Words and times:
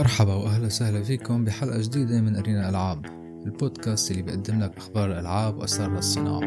مرحبا 0.00 0.34
واهلا 0.34 0.66
وسهلا 0.66 1.02
فيكم 1.02 1.44
بحلقة 1.44 1.80
جديدة 1.80 2.20
من 2.20 2.36
أرينا 2.36 2.68
ألعاب 2.68 3.06
البودكاست 3.46 4.10
اللي 4.10 4.22
بيقدم 4.22 4.60
لك 4.60 4.76
أخبار 4.76 5.12
الألعاب 5.12 5.58
وأسرار 5.58 5.98
الصناعة. 5.98 6.40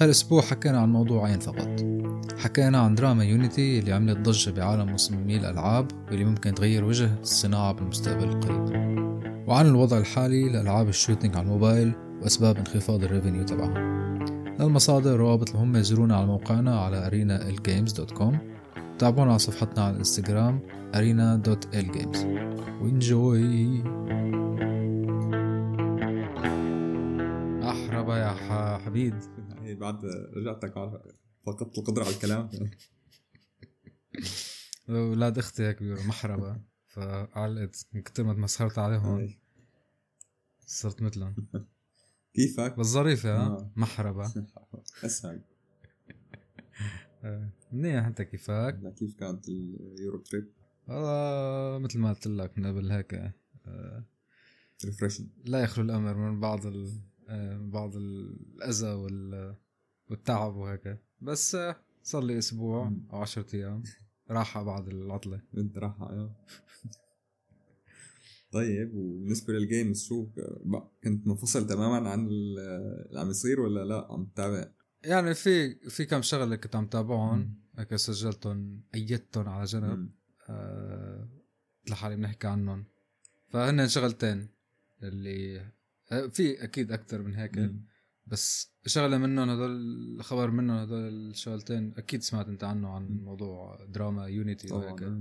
هالأسبوع 0.00 0.42
حكينا 0.42 0.80
عن 0.80 0.92
موضوعين 0.92 1.38
فقط. 1.38 1.84
حكينا 2.38 2.78
عن 2.78 2.94
دراما 2.94 3.24
يونيتي 3.24 3.78
اللي 3.78 3.92
عملت 3.92 4.18
ضجة 4.18 4.50
بعالم 4.50 4.94
مصممي 4.94 5.36
الألعاب 5.36 5.86
واللي 6.10 6.24
ممكن 6.24 6.54
تغير 6.54 6.84
وجه 6.84 7.10
الصناعة 7.20 7.72
بالمستقبل 7.72 8.24
القريب. 8.24 8.88
وعن 9.48 9.66
الوضع 9.66 9.98
الحالي 9.98 10.48
لألعاب 10.48 10.88
الشوتينج 10.88 11.36
على 11.36 11.44
الموبايل 11.44 11.92
وأسباب 12.22 12.56
انخفاض 12.56 13.04
ال 13.04 13.09
revenue 13.09 13.44
تبعها 13.44 13.98
للمصادر 14.60 15.16
روابط 15.16 15.50
المهمة 15.50 15.80
زورونا 15.80 16.16
على 16.16 16.26
موقعنا 16.26 16.80
على 16.80 17.10
arenaelgames.com 17.10 18.57
تابعونا 18.98 19.30
على 19.30 19.38
صفحتنا 19.38 19.84
على 19.84 19.92
الانستغرام 19.92 20.60
arena.lgames 20.92 22.18
وانجوي 22.82 23.82
مرحبا 27.62 28.16
يا 28.16 28.78
حبيب. 28.78 29.14
هي 29.60 29.74
بعد 29.74 30.04
رجعتك 30.36 30.76
على 30.76 31.02
فقدت 31.46 31.78
القدرة 31.78 32.04
على 32.04 32.14
الكلام. 32.14 32.50
أولاد 34.88 35.38
أختي 35.38 35.62
هيك 35.62 35.82
بيقولوا 35.82 36.04
محربة 36.04 36.60
فعلقت. 36.86 37.86
من 37.92 38.02
كثر 38.02 38.24
ما 38.24 38.34
تمسخرت 38.34 38.78
عليهم. 38.78 39.34
صرت 40.66 41.02
مثلهم. 41.02 41.34
كيفك؟ 42.34 42.78
بس 42.78 42.86
ظريفة 42.86 43.36
ها 43.36 43.72
محربة. 43.76 44.32
أسهل. 45.04 45.42
منيح 47.72 48.06
انت 48.06 48.22
كيفك؟ 48.22 48.94
كيف 48.96 49.14
كانت 49.14 49.48
ال 49.48 49.62
Euro 49.62 50.18
trip؟ 50.18 50.48
والله 50.88 51.78
مثل 51.78 51.98
ما 51.98 52.12
قلت 52.12 52.26
لك 52.26 52.58
من 52.58 52.66
قبل 52.66 52.90
هيك 52.90 53.32
refreshing 54.84 55.28
لا 55.44 55.62
يخلو 55.62 55.84
الأمر 55.84 56.14
من 56.14 56.40
بعض 56.40 56.66
ال... 56.66 57.00
بعض 57.70 57.96
الأذى 57.96 58.88
وال... 58.88 59.54
والتعب 60.10 60.56
وهيك. 60.56 60.98
بس 61.20 61.56
صار 62.02 62.22
لي 62.22 62.38
أسبوع 62.38 62.92
أو 63.12 63.18
10 63.18 63.46
أيام. 63.54 63.82
راحة 64.30 64.62
بعد 64.62 64.88
العطلة. 64.88 65.40
انت 65.56 65.78
راحة 65.78 66.10
آه. 66.10 66.36
طيب 68.52 68.94
وبالنسبة 68.94 69.52
لل 69.52 69.67
games 69.67 70.04
شو 70.04 70.26
كنت 71.04 71.26
منفصل 71.26 71.66
تماما 71.66 72.10
عن 72.10 72.26
اللي 72.26 73.20
عم 73.20 73.30
يصير 73.30 73.60
ولا 73.60 73.84
لا؟ 73.84 74.06
عم 74.10 74.24
تتابع؟ 74.24 74.72
يعني 75.04 75.34
في 75.34 75.74
في 75.74 76.04
كم 76.04 76.22
شغلة 76.22 76.56
كنت 76.56 76.76
عم 76.76 76.86
تابعهم 76.86 77.54
هيك 77.78 77.96
سجلتهم 77.96 78.82
أيدتهم 78.94 79.48
على 79.48 79.64
جنب. 79.64 80.10
آه 80.48 81.28
لحالي 81.90 82.16
بنحكي 82.16 82.46
عنهم. 82.46 82.84
فهن 83.48 83.88
شغلتين 83.88 84.48
اللي 85.02 85.60
آه، 86.12 86.26
في 86.26 86.64
أكيد 86.64 86.92
أكثر 86.92 87.22
من 87.22 87.34
هيك. 87.34 87.58
مم. 87.58 87.84
بس 88.26 88.72
شغلة 88.86 89.18
منهم 89.18 89.50
هدول 89.50 89.70
الخبر 90.16 90.50
منهم 90.50 90.76
هدول 90.76 91.30
الشغلتين 91.30 91.94
أكيد 91.96 92.22
سمعت 92.22 92.48
أنت 92.48 92.64
عنه 92.64 92.88
عن 92.88 93.20
موضوع 93.20 93.84
دراما 93.84 94.26
يونيتي 94.26 94.74
وهيك. 94.74 95.12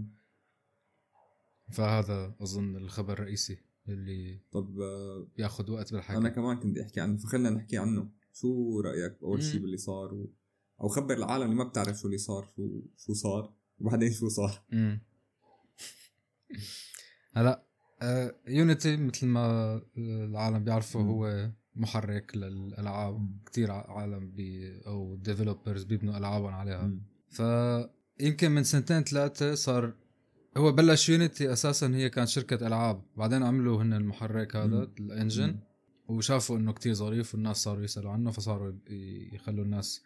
فهذا 1.72 2.36
أظن 2.42 2.76
الخبر 2.76 3.14
الرئيسي 3.14 3.58
اللي 3.90 4.40
طب 4.52 4.80
آه، 4.80 5.28
بياخذ 5.38 5.72
وقت 5.72 5.94
بالحكي. 5.94 6.18
أنا 6.18 6.30
كمان 6.30 6.58
كنت 6.58 6.78
أحكي 6.78 7.02
عنه 7.02 7.18
فخلنا 7.18 7.50
نحكي 7.50 7.78
عنه. 7.78 8.10
شو 8.42 8.82
رأيك؟ 8.82 9.18
اول 9.24 9.44
شيء 9.44 9.62
باللي 9.62 9.78
صار 9.78 10.14
و... 10.14 10.34
أو 10.82 10.88
خبر 10.88 11.14
العالم 11.14 11.44
اللي 11.44 11.56
ما 11.56 11.64
بتعرف 11.64 11.98
شو 11.98 12.08
اللي 12.08 12.18
صار 12.18 12.48
شو 12.56 12.82
شو 12.98 13.14
صار 13.14 13.54
وبعدين 13.80 14.14
شو 14.14 14.30
صار. 14.30 14.64
هلا 17.34 17.64
آه 18.02 18.36
يونيتي 18.48 18.98
مثل 18.98 19.28
ما 19.28 19.82
العالم 19.98 20.64
بيعرفوا 20.64 21.02
هو 21.02 21.52
محرك 21.76 22.38
للألعاب 22.38 23.38
كثير 23.46 23.72
عالم 23.72 24.32
بي 24.32 24.82
أو 24.88 25.16
developers 25.16 25.84
بيبنوا 25.84 26.18
ألعابهم 26.18 26.54
عليها. 26.54 26.92
فيمكن 27.30 28.52
من 28.52 28.64
سنتين 28.64 29.04
ثلاثة 29.04 29.56
صار 29.56 29.94
هو 30.58 30.72
بلش 30.72 31.10
يونيتي 31.10 31.54
أساسا 31.54 31.88
هي 31.88 32.10
كانت 32.10 32.28
شركة 32.30 32.68
ألعاب 32.68 33.04
بعدين 33.18 33.44
عملوا 33.44 33.82
هن 33.82 33.94
المحرك 33.94 34.56
هذا 34.56 34.92
ال 35.00 35.08
engine 35.08 35.60
وشافوا 36.08 36.58
إنه 36.58 36.74
كتير 36.74 36.94
ظريف 36.94 37.34
والناس 37.34 37.58
صاروا 37.58 37.84
يسألوا 37.84 38.12
عنه 38.12 38.32
فصاروا 38.32 38.74
يخلوا 39.34 39.66
الناس 39.66 40.02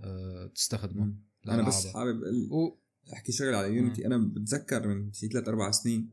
آه، 0.00 0.46
تستخدمه 0.54 1.14
أنا 1.48 1.68
بس 1.68 1.86
حابب 1.86 2.20
و... 2.50 2.78
أحكي 3.12 3.32
شغلة 3.32 3.56
على 3.56 3.74
يونيتي 3.74 4.06
أنا 4.06 4.18
بتذكر 4.18 4.88
من 4.88 5.12
شي 5.12 5.28
ثلاث 5.28 5.48
أربع 5.48 5.70
سنين 5.70 6.10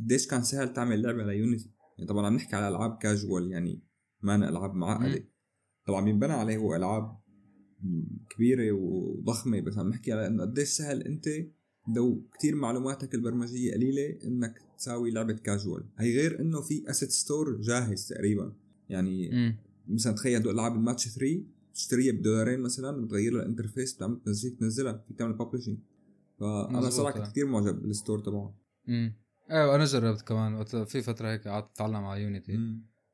قديش 0.00 0.26
كان 0.26 0.42
سهل 0.42 0.72
تعمل 0.72 1.02
لعبة 1.02 1.22
على 1.22 1.36
يونيتي 1.38 1.70
يعني 1.98 2.08
طبعا 2.08 2.26
عم 2.26 2.34
نحكي 2.34 2.56
على 2.56 2.68
ألعاب 2.68 2.98
كاجوال 2.98 3.50
يعني 3.50 3.80
ما 4.22 4.34
ألعاب 4.48 4.74
معقدة. 4.74 5.24
طبعا 5.86 6.04
بينبنى 6.04 6.32
عليه 6.32 6.56
هو 6.56 6.76
ألعاب 6.76 7.16
كبيرة 8.30 8.72
وضخمة 8.72 9.60
بس 9.60 9.78
عم 9.78 9.88
نحكي 9.88 10.12
على 10.12 10.26
إنه 10.26 10.42
قديش 10.42 10.68
سهل 10.68 11.02
أنت 11.02 11.28
لو 11.96 12.22
كتير 12.34 12.54
معلوماتك 12.54 13.14
البرمجية 13.14 13.74
قليلة 13.74 14.18
إنك 14.24 14.62
تساوي 14.78 15.10
لعبة 15.10 15.32
كاجوال 15.32 15.84
هي 15.98 16.16
غير 16.16 16.40
إنه 16.40 16.60
في 16.60 16.90
asset 16.90 17.10
store 17.10 17.60
جاهز 17.60 18.08
تقريبا. 18.08 18.52
يعني 18.88 19.28
م. 19.28 19.56
مثلا 19.88 20.12
تخيل 20.12 20.42
دول 20.42 20.54
العاب 20.54 20.74
الماتش 20.74 21.08
3 21.08 21.42
تشتريها 21.74 22.12
بدولارين 22.12 22.60
مثلا 22.60 23.04
وتغير 23.04 23.32
لها 23.32 23.42
ال 23.42 23.47
interface 23.47 23.94
بتعمل 23.94 24.20
تنزيل 24.24 24.56
تنزلها 24.56 25.04
فيك 25.08 25.18
تعمل 25.18 25.32
publishing 25.32 25.78
فأنا 26.38 26.90
صراحة 26.90 27.20
كثير 27.20 27.46
معجب 27.46 27.82
بال 27.82 27.92
store 27.92 28.18
تبعه. 28.18 28.54
امم 28.88 29.14
أيوه 29.50 29.74
أنا 29.74 29.84
جربت 29.84 30.22
كمان. 30.22 30.64
في 30.64 31.02
فترة 31.02 31.28
هيك 31.28 31.48
قعدت 31.48 31.70
أتعلم 31.70 32.04
على 32.04 32.22
يونيتي 32.22 32.60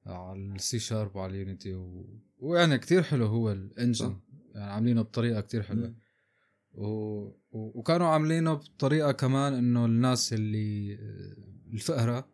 على 0.07 0.55
ال 0.55 0.67
C 0.67 0.79
sharp 0.79 1.17
وعلى 1.17 1.33
اليونيتي 1.33 1.75
و... 1.75 2.07
ويعني 2.39 2.79
كثير 2.79 3.03
حلو 3.03 3.27
هو 3.27 3.53
ال 3.53 3.62
engine 3.62 4.17
يعني 4.55 4.73
عاملينه 4.73 5.03
بطريقة 5.03 5.41
كثير 5.41 5.63
حلوة. 5.63 5.95
و... 6.75 6.87
و... 6.87 7.33
وكانوا 7.53 8.07
عاملينه 8.07 8.55
بطريقة 8.55 9.13
كمان 9.13 9.55
إنه 9.55 9.85
الناس 9.85 10.33
اللي 10.33 10.99
الفقراء 11.73 12.29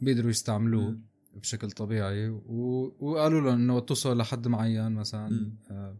بيقدروا 0.00 0.30
يستعملوه. 0.30 0.90
مم. 0.90 1.13
بشكل 1.36 1.70
طبيعي 1.70 2.28
و... 2.28 2.92
وقالوا 3.00 3.40
له 3.40 3.54
إنه 3.54 3.80
توصل 3.80 4.18
لحد 4.18 4.48
معين 4.48 4.92
مثلا 4.92 5.52
آه 5.70 5.96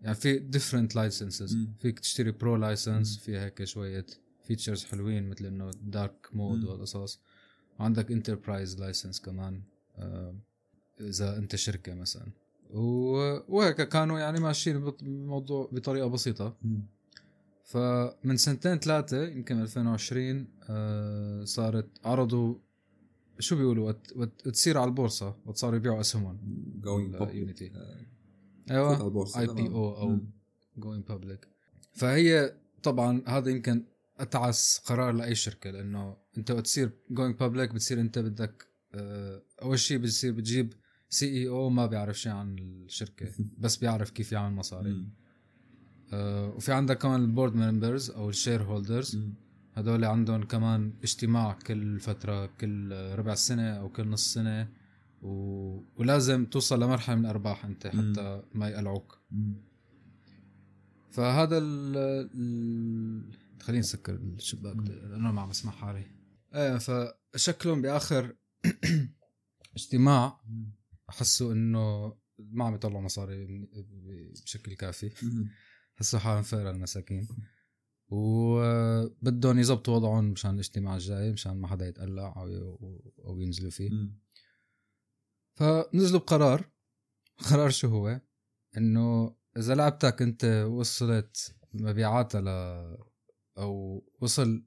يعني 0.00 0.14
في 0.14 0.38
different 0.38 0.96
licenses 0.96 1.56
فيك 1.80 1.98
تشتري 1.98 2.30
pro 2.30 2.56
license 2.56 3.18
فيها 3.18 3.44
هيك 3.44 3.64
شوية 3.64 4.06
features 4.44 4.84
حلوين 4.84 5.28
مثل 5.28 5.46
إنه 5.46 5.70
dark 5.82 6.28
mode 6.32 6.64
والقصص. 6.64 7.20
وعندك 7.78 8.12
enterprise 8.12 8.80
license 8.80 9.20
كمان 9.20 9.62
آه 9.96 10.34
إذا 11.00 11.38
أنت 11.38 11.56
شركة 11.56 11.94
مثلا. 11.94 12.26
وهيك 12.70 13.88
كانوا 13.88 14.18
يعني 14.18 14.40
ماشيين 14.40 14.80
بالموضوع 14.84 15.68
بطريقة 15.72 16.06
بسيطة. 16.06 16.56
فمن 17.64 18.36
سنتين 18.36 18.78
ثلاثة 18.78 19.28
يمكن 19.28 19.62
2020 19.62 20.46
آه 20.70 21.44
صارت 21.44 21.88
عرضوا 22.04 22.54
شو 23.38 23.56
بيقولوا؟ 23.56 23.92
تصير 24.44 24.78
على 24.78 24.88
البورصة 24.88 25.36
وتصاروا 25.46 25.76
يبيعوا 25.76 26.00
اسهمهم 26.00 26.38
جوينج 26.80 27.14
يونيتي 27.34 27.72
أيوه 28.70 29.26
IPO 29.36 29.96
أو 29.96 30.18
going 30.76 31.04
public 31.04 31.48
فهي 31.92 32.54
طبعا 32.82 33.22
هذا 33.26 33.50
يمكن 33.50 33.84
أتعس 34.18 34.82
قرار 34.86 35.12
لأي 35.12 35.34
شركة 35.34 35.70
لأنه 35.70 36.16
أنت 36.38 36.52
تصير 36.52 36.90
going 37.10 37.36
public 37.36 37.74
بتصير 37.74 38.00
أنت 38.00 38.18
بدك 38.18 38.68
آه، 38.94 39.42
أول 39.62 39.78
شيء 39.78 39.98
بتصير 39.98 40.32
بتجيب 40.32 40.74
CEO 41.08 41.70
ما 41.70 41.86
بيعرف 41.86 42.20
شيء 42.20 42.32
عن 42.32 42.58
الشركة 42.58 43.32
بس 43.62 43.76
بيعرف 43.76 44.10
كيف 44.10 44.32
يعمل 44.32 44.56
مصاري. 44.56 45.06
آه 46.12 46.48
وفي 46.48 46.72
عندك 46.72 46.98
كمان 46.98 47.20
ال 47.20 47.26
board 47.26 47.54
members 47.54 48.10
أو 48.10 48.28
ال 48.28 48.62
shareholders 48.62 49.18
هدول 49.78 50.04
عندهم 50.04 50.44
كمان 50.44 50.92
اجتماع 51.02 51.52
كل 51.52 52.00
فترة 52.00 52.46
كل 52.46 52.92
ربع 52.92 53.34
سنة 53.34 53.70
أو 53.70 53.88
كل 53.88 54.08
نص 54.08 54.34
سنة 54.34 54.68
و... 55.22 55.30
ولازم 55.96 56.46
توصل 56.46 56.82
لمرحلة 56.82 57.16
من 57.16 57.24
الأرباح 57.24 57.64
أنت 57.64 57.86
حتى 57.86 58.42
ما 58.54 58.68
يقلعوك. 58.68 59.18
فهذا 61.10 61.58
ال... 61.58 61.96
ال... 62.34 63.38
خليني 63.60 63.80
نسكر 63.80 64.14
الشباك 64.14 64.76
لأنه 64.76 65.32
ما 65.32 65.40
عم 65.42 65.48
بسمع 65.48 65.72
حالي. 65.72 66.04
إيه 66.54 66.78
فشكلهم 66.78 67.82
بآخر 67.82 68.36
اجتماع 69.76 70.40
حسوا 71.08 71.52
إنه 71.52 72.16
ما 72.38 72.64
عم 72.64 72.74
يطلعوا 72.74 73.02
مصاري 73.02 73.68
بشكل 74.44 74.74
كافي. 74.74 75.10
حسوا 75.96 76.18
حالهم 76.18 76.42
فقرا 76.42 76.70
المساكين. 76.70 77.28
وبدهم 78.08 79.58
يظبطوا 79.58 79.94
وضعهم 79.96 80.24
مشان 80.24 80.54
الاجتماع 80.54 80.94
الجاي 80.94 81.32
مشان 81.32 81.56
ما 81.60 81.68
حدا 81.68 81.88
يتقلع 81.88 82.34
أو 82.36 82.46
أو 83.24 83.40
ينزلوا 83.40 83.70
فيه. 83.70 83.90
م. 83.90 84.18
فنزلوا 85.54 86.20
بقرار. 86.20 86.70
قرار 87.50 87.70
شو 87.70 87.88
هو؟ 87.88 88.20
إنه 88.76 89.36
إذا 89.56 89.74
لعبتك 89.74 90.22
أنت 90.22 90.44
وصلت 90.70 91.54
مبيعاتها 91.74 92.40
ل 92.40 92.48
أو 93.58 94.04
وصل 94.20 94.64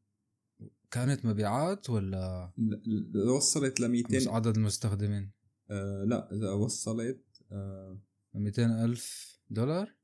كانت 0.91 1.25
مبيعات 1.25 1.89
ولا 1.89 2.51
ل- 2.57 3.29
وصلت 3.29 3.79
ل 3.79 3.87
200 3.87 4.17
بس 4.17 4.27
عدد 4.27 4.57
المستخدمين؟ 4.57 5.31
آه 5.69 6.03
لا 6.03 6.33
إذا 6.33 6.51
وصلت 6.51 7.25
آه 7.51 7.97
200 8.33 8.85
ألف 8.85 9.37
دولار؟ 9.49 9.95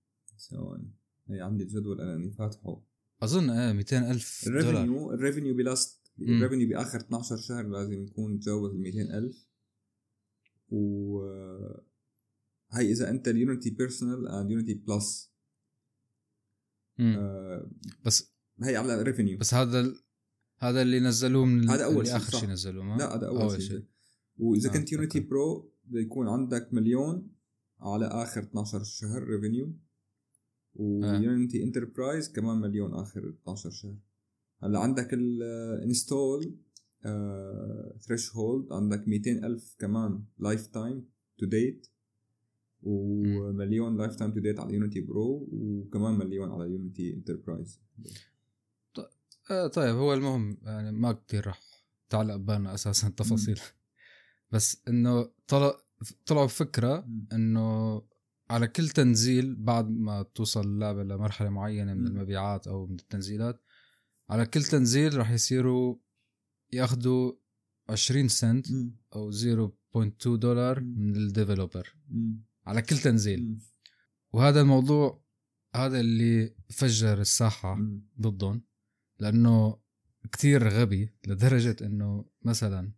ثواني. 0.50 0.92
هي 1.30 1.42
عندي 1.42 1.63
الجدول 1.63 2.01
أنا 2.01 2.31
فاتحه. 2.31 2.81
أظن 3.22 3.50
إيه 3.50 3.74
200 3.74 4.12
ألف 4.12 4.46
دولار 4.46 4.62
ال 4.62 4.68
revenue 4.68 5.13
ال 5.13 5.19
revenue 5.19 5.54
بلاست. 5.56 6.12
ال 6.21 6.27
revenue 6.27 6.69
بآخر 6.69 7.00
12 7.00 7.38
شهر 7.38 7.68
لازم 7.68 8.04
يكون 8.04 8.40
تجاوز 8.40 8.72
ال 8.72 8.80
200000 8.80 9.48
و 10.69 11.22
آه، 11.24 11.86
هي 12.72 12.92
إذا 12.92 13.10
أنت 13.10 13.28
اليونيتي 13.28 13.69
personal 13.69 14.27
and 14.27 14.51
يونيتي 14.52 14.74
plus 14.74 15.31
مم. 16.98 17.18
بس 18.06 18.34
هي 18.64 18.75
على 18.75 19.02
revenue 19.01 19.38
بس 19.38 19.54
هذا 19.54 19.80
ال... 19.80 20.02
هذا 20.60 20.81
اللي 20.81 21.00
نزلوه 21.00 21.46
من 21.46 21.69
هذا 21.69 21.86
أول 21.86 21.94
اللي 21.94 22.06
شيء، 22.06 22.16
آخر. 22.16 22.38
شيء 22.38 22.50
نزلوه 22.50 22.98
لا 22.98 23.16
هذا 23.16 23.28
أول, 23.28 23.62
شيء 23.62 23.86
وإذا 24.38 24.69
آه، 24.69 24.74
كنت 24.74 24.92
يونيتي 24.92 25.18
أوكي. 25.18 25.30
pro 25.30 25.74
بده 25.86 26.00
يكون 26.00 26.28
عندك 26.28 26.74
مليون 26.74 27.31
على 27.80 28.06
آخر 28.06 28.44
12 28.44 28.84
شهر 28.84 29.24
revenue 29.24 29.77
ويونيتي 30.77 31.63
enterprise 31.63 32.31
كمان 32.31 32.57
مليون 32.57 32.94
آخر 32.94 33.29
12 33.29 33.69
شهر. 33.69 33.95
هلأ 34.63 34.79
عندك 34.79 35.13
ال 35.13 35.31
install 35.31 36.56
threshold 38.00 38.74
عندك 38.74 39.07
200 39.07 39.31
ألف 39.31 39.75
كمان 39.79 40.24
lifetime 40.39 41.09
to 41.38 41.45
date 41.45 41.88
ومليون 42.83 43.97
lifetime 43.98 44.31
to 44.31 44.39
date 44.39 44.59
على 44.59 44.74
يونيتي 44.74 45.01
pro 45.01 45.50
وكمان 45.51 46.13
مليون 46.13 46.51
على 46.51 46.71
يونيتي 46.71 47.13
enterprise. 47.13 47.81
آه 49.51 49.68
طيب 49.68 49.95
هو 49.95 50.13
المهم 50.13 50.57
يعني 50.63 50.91
ما 50.91 51.12
كتير 51.12 51.47
رح 51.47 51.62
تعلق 52.09 52.35
بالنا 52.35 52.73
أساسا 52.73 53.07
التفاصيل. 53.07 53.59
بس 54.51 54.81
إنه 54.88 55.30
طلع 55.47 55.77
طلعوا 56.25 56.45
بفكرة 56.45 57.07
إنه 57.33 58.01
على 58.49 58.67
كل 58.67 58.89
تنزيل 58.89 59.55
بعد 59.55 59.89
ما 59.89 60.23
توصل 60.23 60.61
اللعبة 60.61 61.03
لمرحلة 61.03 61.49
معينة 61.49 61.94
من. 61.94 62.07
المبيعات 62.07 62.67
أو 62.67 62.85
من 62.88 62.95
التنزيلات 62.95 63.61
على 64.29 64.45
كل 64.45 64.63
تنزيل 64.63 65.17
رح 65.17 65.31
يصيروا 65.31 65.95
ياخذوا 66.73 67.33
20 67.89 68.27
سنت 68.27 68.67
أو 69.15 69.31
0.2 69.31 70.27
دولار. 70.27 70.79
من 70.79 71.15
ال 71.15 71.24
developer 71.24 71.95
على 72.65 72.81
كل 72.81 72.97
تنزيل. 72.97 73.59
وهذا 74.33 74.61
الموضوع 74.61 75.23
هذا 75.75 75.99
اللي 75.99 76.55
فجر 76.69 77.21
الساحة. 77.21 77.79
ضدهم 78.21 78.61
لأنه 79.19 79.77
كتير 80.31 80.67
غبي 80.67 81.13
لدرجة 81.27 81.75
إنه 81.81 82.25
مثلا 82.44 82.91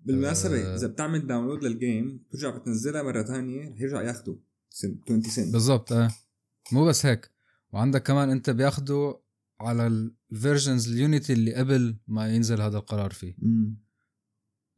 بالمناسبة 0.00 0.72
آه. 0.72 0.76
إذا 0.76 0.86
بتعمل 0.86 1.26
download 1.26 1.64
لل 1.64 1.84
game 1.84 2.24
بترجع 2.28 2.56
بتنزلها 2.56 3.02
مرة 3.02 3.22
ثانية 3.22 3.68
رح 3.68 3.80
يرجع 3.80 4.02
ياخذوا 4.02 4.36
20 4.72 5.22
سنت 5.22 5.52
بالضبط 5.52 5.92
آه. 5.92 6.10
مو 6.72 6.84
بس 6.84 7.06
هيك. 7.06 7.30
وعندك 7.72 8.02
كمان 8.02 8.30
أنت 8.30 8.50
بياخدوا 8.50 9.14
على 9.60 9.86
ال 9.86 9.97
versions 9.97 10.88
اليونيتي 10.88 11.32
اللي 11.32 11.54
قبل 11.54 11.96
ما 12.06 12.34
ينزل 12.34 12.60
هذا 12.60 12.78
القرار 12.78 13.10
فيه. 13.10 13.36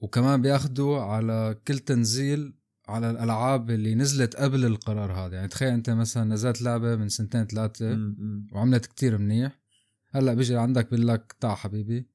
وكمان 0.01 0.43
بياخدوا 0.43 1.01
على 1.01 1.61
كل 1.67 1.79
تنزيل 1.79 2.55
على 2.89 3.11
الألعاب 3.11 3.71
اللي 3.71 3.95
نزلت 3.95 4.37
قبل 4.37 4.65
القرار 4.65 5.13
هذا. 5.13 5.37
يعني 5.37 5.49
تخيل 5.49 5.69
أنت 5.69 5.91
مثلا 5.91 6.25
نزلت 6.25 6.63
لعبة 6.63 6.97
من 6.97 7.09
سنتين 7.09 7.47
ثلاثة 7.47 8.15
وعملت 8.53 8.87
كتير 8.87 9.19
منيح. 9.19 9.61
هلأ 10.11 10.35
بيجي 10.35 10.57
عندك 10.57 10.91
بيقول 10.91 11.09
لك 11.09 11.37
تعا 11.41 11.55
حبيبي 11.55 12.11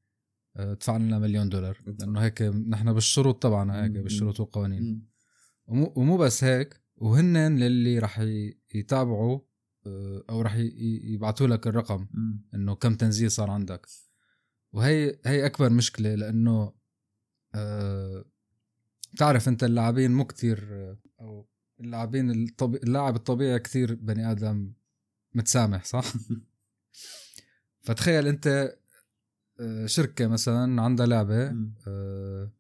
آه، 0.56 0.72
ادفع 0.72 0.98
لنا 0.98 1.20
مليون 1.20 1.50
دولار. 1.50 1.82
لأنه 2.00 2.20
هيك 2.20 2.42
نحن 2.42 2.94
بالشروط 2.94 3.44
تبعنا 3.44 3.84
هيك. 3.84 3.92
بالشروط 3.92 4.40
والقوانين. 4.40 5.08
ومو, 5.68 5.94
ومو 5.96 6.18
بس 6.18 6.44
هيك 6.44 6.85
وهن 6.98 7.58
للي 7.60 8.00
ي- 8.20 8.60
يتابعوا 8.76 9.40
آه، 9.88 10.24
أو 10.30 10.42
رح 10.42 10.56
يبعثوا 10.56 11.48
لك 11.48 11.68
الرقم 11.68 12.08
إنه 12.54 12.76
كم 12.76 12.96
تنزيل 12.96 13.32
صار 13.32 13.52
عندك. 13.52 13.88
وهي 14.72 15.20
هي 15.26 15.46
أكبر 15.46 15.70
مشكلة 15.70 16.16
لأنه 16.16 16.74
أه 17.56 18.26
تعرف 19.18 19.48
أنت 19.48 19.64
اللاعبين 19.64 20.12
مو 20.12 20.26
كتير 20.26 20.68
آه، 20.72 20.98
أو 21.22 21.48
اللاعبين 21.80 22.32
الطبي... 22.32 22.78
اللاعب 22.78 23.16
الطبيعي 23.16 23.60
كثير 23.60 23.96
بني 23.96 24.32
آدم 24.32 24.74
متسامح 25.34 25.86
صح؟ 25.86 26.06
فتخيل 27.86 28.28
أنت 28.28 28.76
آه، 29.60 29.86
شركة 29.86 30.28
مثلا 30.28 30.82
عندها 30.82 31.06
لعبة 31.06 31.56
أه 31.88 32.52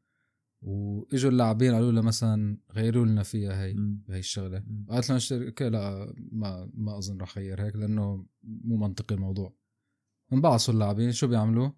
وإجوا 0.66 1.32
اللاعبين 1.32 1.74
قالوا 1.74 1.92
لها 1.92 2.02
مثلا 2.02 2.58
غيروا 2.72 3.06
لنا 3.06 3.24
فيها 3.24 3.66
هي 3.66 3.76
هي 4.10 4.20
الشغلة. 4.20 4.64
قالت 4.90 5.10
لنا 5.10 5.18
الشركة 5.18 5.68
لا 5.68 6.14
ما 6.32 6.72
ما 6.74 6.98
أظن 6.98 7.18
رح 7.18 7.38
أغير 7.38 7.66
هيك 7.66 7.76
لأنه 7.76 8.26
مو 8.44 8.78
منطقي 8.78 9.16
الموضوع. 9.16 9.54
انبعثوا 10.34 10.74
اللاعبين 10.74 11.12
شو 11.12 11.28
بيعملوا؟ 11.28 11.70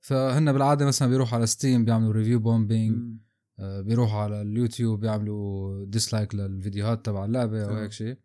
فهن 0.00 0.52
بالعادة 0.52 0.86
مثلا 0.86 1.08
بيروحوا 1.08 1.38
على 1.38 1.46
ستيم 1.46 1.84
بيعملوا 1.84 2.12
review 2.12 2.38
bombing 2.38 3.20
آه، 3.58 3.80
بيروحوا 3.80 4.20
على 4.20 4.42
اليوتيوب 4.42 5.00
بيعملوا 5.00 5.84
dislike 5.84 6.34
للفيديوهات 6.34 7.06
تبع 7.06 7.24
اللعبة 7.24 7.64
أو. 7.64 7.74
هيك 7.74 7.92
شيء 7.92 8.18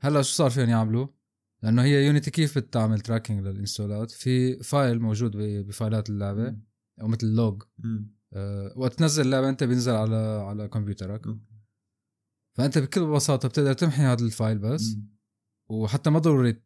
هلأ 0.00 0.22
شو 0.22 0.34
صار 0.34 0.50
فيهم 0.50 0.68
يعملوا؟ 0.68 1.06
لأنه 1.62 1.82
هي 1.82 2.06
يونيتي 2.06 2.30
كيف 2.30 2.58
بتعمل 2.58 3.00
tracking 3.00 3.46
للانستولات 3.46 4.10
في 4.10 4.62
file 4.62 5.00
موجود 5.00 5.36
بفايلات 5.36 6.10
اللعبة 6.10 6.56
أو 7.00 7.08
مثل 7.08 7.26
log 7.26 7.62
أه 8.34 8.72
وقت 8.76 8.94
تنزل 8.94 9.22
اللعبه 9.22 9.48
أنت 9.48 9.64
بينزل 9.64 9.92
على 9.92 10.16
على 10.16 10.68
كمبيوترك. 10.68 11.22
فأنت 12.54 12.78
بكل 12.78 13.06
بساطة 13.06 13.48
بتقدر 13.48 13.72
تمحي 13.72 14.02
هذا 14.02 14.24
ال 14.24 14.31
file 14.31 14.58
بس 14.58 14.96
وحتى 15.68 16.10
ما 16.10 16.18
ضروري 16.18 16.62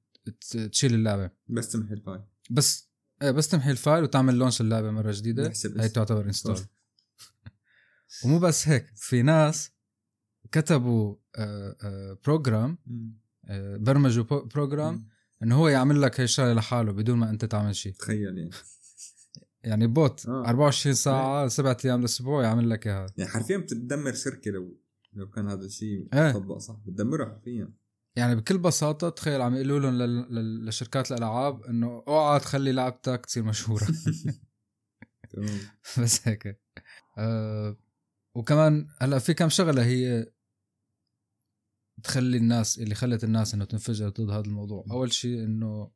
تشيل 0.73 0.95
اللعبة. 0.95 1.31
بس 1.49 1.69
تمحي 1.73 1.95
ال 1.95 1.99
file. 1.99 2.21
بس 2.51 2.89
إيه 3.23 3.31
بس 3.31 3.49
تمحي 3.49 3.71
ال 3.71 3.77
file 3.77 4.05
وتعمل 4.05 4.35
launch 4.35 4.61
اللعبة 4.61 4.91
مرة 4.91 5.13
جديدة. 5.13 5.53
هي. 5.77 5.89
تعتبر 5.89 6.25
install 6.25 6.57
صح. 6.57 6.65
ومو 8.25 8.39
بس 8.39 8.69
هيك 8.69 8.87
في 8.97 9.23
ناس 9.23 9.71
كتبوا 10.53 11.17
آه، 11.37 11.77
آه، 11.83 12.19
program 12.25 12.79
آه، 13.45 13.77
برمجوا 13.77 14.25
program 14.25 15.09
إنه 15.43 15.57
هو 15.57 15.69
يعمل 15.69 16.03
لك 16.03 16.21
هي 16.21 16.25
الشغلة 16.25 16.53
لحاله 16.53 16.93
بدون 16.93 17.19
ما 17.19 17.31
أنت 17.31 17.45
تعمل 17.45 17.77
شيء. 17.77 17.93
تخيل 17.93 18.39
يعني. 18.39 18.51
يعني 19.69 19.87
بوت 19.87 20.27
آه. 20.29 20.45
24 20.47 20.95
ساعة 20.95 21.49
سبعة 21.49 21.77
أيام 21.85 21.97
بالاسبوع 21.97 22.43
يعمل 22.43 22.71
لك 22.71 22.87
إياها. 22.87 23.07
يعني 23.17 23.31
حرفيا 23.31 23.57
بتدمر 23.57 24.13
شركه 24.13 24.51
لو 24.51 24.79
لو 25.13 25.31
كان 25.31 25.49
هذا 25.49 25.65
الشيء 25.65 26.09
إيه. 26.15 26.29
مطبق 26.29 26.59
صح؟ 26.59 26.77
بتدمرها 26.87 27.27
حرفيا. 27.27 27.75
يعني 28.17 28.37
بكل 28.37 28.59
بساطة 28.59 29.09
تخيل 29.09 29.41
عم 29.43 29.55
يقولوا 29.55 29.79
لهم 29.81 30.27
لشركات 30.69 31.13
الألعاب 31.13 31.65
إنه 31.65 32.05
أوعى 32.09 32.41
تخلي 32.41 32.73
لعبتك 32.73 33.27
تصير 33.27 33.43
مشهورة. 33.43 33.87
تمام. 35.31 35.59
بس 36.03 36.29
هيك. 36.29 36.61
أه 37.19 37.77
وكمان 38.35 38.89
هلأ 39.01 39.19
في 39.19 39.35
كم 39.35 39.49
شغلة 39.49 39.85
هي 39.85 40.33
تخلي 42.03 42.37
الناس 42.37 42.79
اللي 42.79 42.95
خلت 42.95 43.25
الناس 43.25 43.55
إنه 43.55 43.65
تنفجر 43.65 44.09
ضد 44.09 44.31
هذا 44.31 44.45
الموضوع. 44.45 44.85
أول 44.91 45.13
شيء 45.13 45.45
إنه 45.45 45.91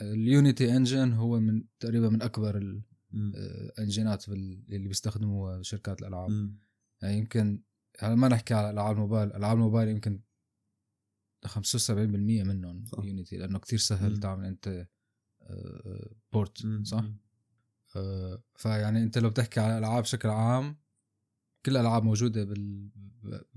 اليونيتي 0.00 0.76
engine 0.76 1.12
هو 1.12 1.40
من 1.40 1.64
تقريبا 1.80 2.08
من 2.08 2.22
أكبر 2.22 2.82
مم. 3.10 3.32
الانجينات 3.36 4.30
بال- 4.30 4.64
اللي 4.68 4.88
بيستخدموها 4.88 5.62
شركات 5.62 6.00
الألعاب 6.00 6.30
مم. 6.30 6.58
يعني 7.02 7.18
يمكن 7.18 7.62
هلا 7.98 8.14
ما 8.14 8.28
نحكي 8.28 8.54
على 8.54 8.70
ألعاب 8.70 8.96
الموبايل 8.96 9.32
ألعاب 9.32 9.56
الموبايل 9.56 9.88
يمكن 9.88 10.20
75% 11.46 11.50
منهم 12.44 12.84
صح. 12.86 13.04
يونيتي 13.04 13.36
لأنه 13.36 13.58
كتير 13.58 13.78
سهل 13.78 14.12
مم. 14.14 14.20
تعمل 14.20 14.44
أنت 14.44 14.86
آه، 15.42 16.10
port 16.32 16.64
مم. 16.64 16.84
صح 16.84 17.04
آه، 17.96 18.42
فيعني 18.56 19.02
أنت 19.02 19.18
لو 19.18 19.30
بتحكي 19.30 19.60
على 19.60 19.72
الألعاب 19.78 20.02
بشكل 20.02 20.28
عام 20.28 20.76
كل 21.66 21.72
الألعاب 21.76 22.02
موجودة 22.02 22.44
بال... 22.44 22.90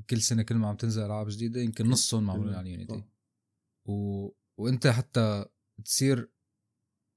كل 0.09 0.21
سنة 0.21 0.43
كل 0.43 0.55
ما 0.55 0.67
عم 0.67 0.75
تنزل 0.75 1.01
ألعاب 1.05 1.27
جديدة 1.29 1.61
يمكن 1.61 1.89
نصهم 1.89 2.23
معمولين 2.23 2.53
على 2.55 2.69
يونيتي. 2.71 3.03
و... 3.85 4.27
وأنت 4.57 4.87
حتى 4.87 5.45
تصير 5.85 6.31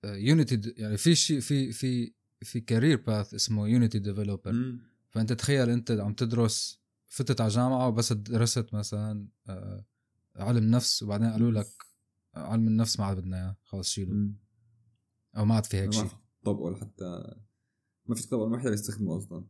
يونيتي 0.05 0.75
يعني 0.77 0.97
في 0.97 1.15
شيء 1.15 1.41
في 1.41 1.73
في 1.73 2.13
في 2.45 2.61
career 2.61 3.03
path 3.07 3.35
اسمه 3.35 3.69
يونيتي 3.69 3.99
developer. 3.99 4.77
فأنت 5.11 5.33
تخيل 5.33 5.71
أنت 5.71 5.91
عم 5.91 6.13
تدرس 6.15 6.81
فتت 7.07 7.41
على 7.41 7.51
جامعه 7.51 7.89
وبس 7.89 8.13
درست 8.13 8.75
مثلا 8.75 9.29
آه، 9.49 9.85
علم 10.37 10.71
نفس 10.71 11.03
وبعدين 11.03 11.31
قالوا 11.31 11.51
لك 11.51 11.67
علم 12.35 12.69
النفس 12.69 13.01
ما 13.01 13.07
عاد 13.07 13.17
بدنا 13.17 13.37
إياه 13.37 13.57
خلص 13.65 13.89
شيله. 13.91 14.31
أو 15.37 15.45
ما 15.45 15.55
عاد 15.55 15.67
في 15.67 15.77
هيك 15.77 15.93
شيء 15.93 16.09
طبقة 16.45 16.71
لحتى 16.71 17.35
ما 18.07 18.15
في 18.15 18.29
طبقة 18.29 18.49
ما 18.49 18.59
حدا 18.59 18.71
بيستخدمه 18.71 19.17
أصلا 19.19 19.45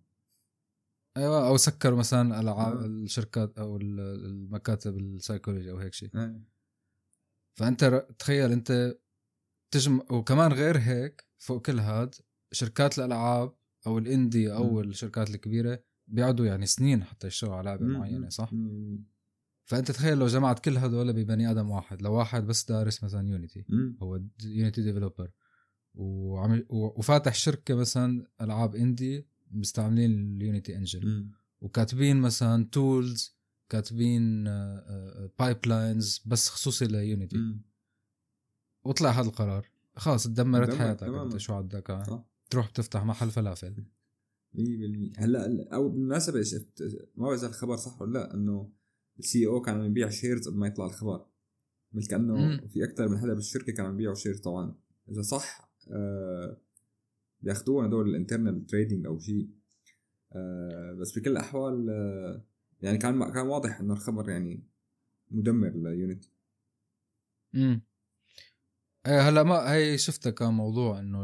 أيوه 1.17 1.49
أو 1.49 1.57
سكروا 1.57 1.99
مثلا 1.99 2.41
العاب 2.41 2.77
آه. 2.77 2.87
الشركات 2.87 3.59
أو 3.59 3.77
ال- 3.77 4.01
المكاتب 4.01 4.99
السايكولوجي 4.99 5.71
أو 5.71 5.79
هيك 5.79 5.95
شيء 5.95 6.11
آه. 6.15 6.41
فأنت 7.55 8.07
تخيل 8.19 8.53
أنت 8.53 8.99
تجمع 9.71 10.05
وكمان 10.11 10.53
غير 10.53 10.79
هيك 10.79 11.25
فوق 11.39 11.63
كل 11.67 11.79
هاد 11.79 12.15
شركات 12.55 12.99
الألعاب 12.99 13.53
أو 13.87 13.99
ال 13.99 14.08
indie 14.08 14.53
أو 14.53 14.71
مم. 14.73 14.81
الشركات 14.81 15.31
الكبيرة 15.31 15.83
بيقعدوا 16.07 16.47
يعني 16.47 16.67
سنين 16.67 17.05
حتى 17.05 17.27
يشتغلوا 17.27 17.57
على 17.57 17.71
لعبة. 17.71 17.87
معينة 17.87 18.29
صح؟ 18.29 18.53
مم. 18.53 19.05
فأنت 19.65 19.91
تخيل 19.91 20.19
لو 20.19 20.27
جمعت 20.27 20.59
كل 20.59 20.77
هدول 20.79 21.13
ببني 21.13 21.51
آدم 21.51 21.71
واحد 21.71 22.03
لو 22.03 22.13
واحد 22.15 22.47
بس 22.47 22.65
دارس 22.69 23.05
مثلا 23.05 23.29
يونيتي. 23.29 23.65
هو 24.03 24.21
يونيتي 24.45 24.83
developer 24.83 25.31
وعمل 25.95 26.67
و- 26.69 26.99
وفاتح 26.99 27.35
شركة 27.35 27.75
مثلا 27.75 28.27
ألعاب 28.41 28.75
indie 28.77 29.27
مستعملين 29.51 30.37
اليونيتي 30.37 30.77
engine. 30.77 31.31
وكاتبين 31.61 32.17
مثلا 32.17 32.69
tools 32.73 33.37
كاتبين 33.69 34.45
pipelines 35.39 36.23
بس 36.27 36.49
خصوصي 36.49 36.87
ليونيتي. 36.87 37.37
وطلع 38.85 39.11
هذا 39.11 39.29
القرار 39.29 39.69
خلاص 39.97 40.25
تدمرت 40.25 40.69
تدمر 40.69 40.79
حياتك. 40.79 41.03
أنت 41.09 41.37
شو 41.37 41.55
عندك 41.55 41.91
آه. 41.91 42.03
صح. 42.03 42.25
تروح 42.51 42.71
بتفتح 42.71 43.05
محل 43.05 43.31
فلافل. 43.31 43.85
100% 44.55 45.13
هلأ 45.17 45.69
أو 45.75 45.89
بالمناسبة 45.89 46.43
شفت 46.43 46.83
ما 47.17 47.27
بعرف 47.27 47.39
إذا 47.39 47.49
الخبر 47.49 47.77
صح 47.77 48.03
ولا 48.03 48.13
لأ 48.13 48.35
إنه 48.35 48.73
ال 49.19 49.47
CEO 49.47 49.61
كان 49.61 49.75
عم 49.75 49.85
يبيع 49.85 50.09
shares 50.09 50.49
قبل 50.49 50.59
ما 50.59 50.67
يطلع 50.67 50.87
الخبر. 50.87 51.27
مثل 51.93 52.09
كانه. 52.09 52.67
في 52.67 52.85
أكثر 52.85 53.09
من 53.09 53.19
حدا 53.19 53.35
بالشركة 53.35 53.73
كانوا 53.73 53.91
عم 53.91 53.95
يبيعوا 53.95 54.15
shares 54.15 54.41
طبعا. 54.41 54.75
إذا 55.09 55.23
صح 55.23 55.73
آه 55.91 56.61
بياخذوهم 57.41 57.85
هدول 57.85 58.09
ال 58.09 58.15
internal 58.15 58.67
trading 58.67 59.07
أو 59.07 59.19
شيء. 59.19 59.49
آه 60.33 60.93
بس 61.01 61.19
بكل 61.19 61.31
الأحوال 61.31 61.91
آه 61.91 62.45
يعني 62.83 62.99
كان 62.99 63.33
كان 63.33 63.47
واضح 63.47 63.81
إنه 63.81 63.93
الخبر 63.93 64.31
يعني 64.31 64.63
مدمر 65.31 65.71
ليونيتي 65.71 66.31
امم 67.55 67.83
إيه 69.07 69.29
هلا 69.29 69.43
ما 69.43 69.73
هي 69.73 69.99
شفتها 69.99 70.31
كان 70.31 70.53
موضوع 70.55 70.99
انه 70.99 71.19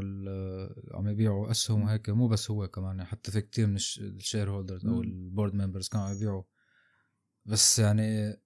عم 0.95 1.09
يبيعوا 1.09 1.51
أسهم 1.51 1.83
وهيك 1.83 2.11
مو 2.11 2.29
بس 2.29 2.51
هو 2.51 2.69
كمان 2.69 3.05
حتى 3.05 3.31
في 3.33 3.41
كتير 3.41 3.67
من 3.67 3.75
الش- 3.77 3.99
ال 4.01 4.51
shareholders 4.51 4.87
أو. 4.87 5.03
ال 5.03 5.12
board 5.12 5.55
members 5.55 5.89
كانوا 5.89 6.07
عم 6.07 6.17
يبيعوا 6.17 6.43
بس 7.45 7.79
يعني 7.79 8.37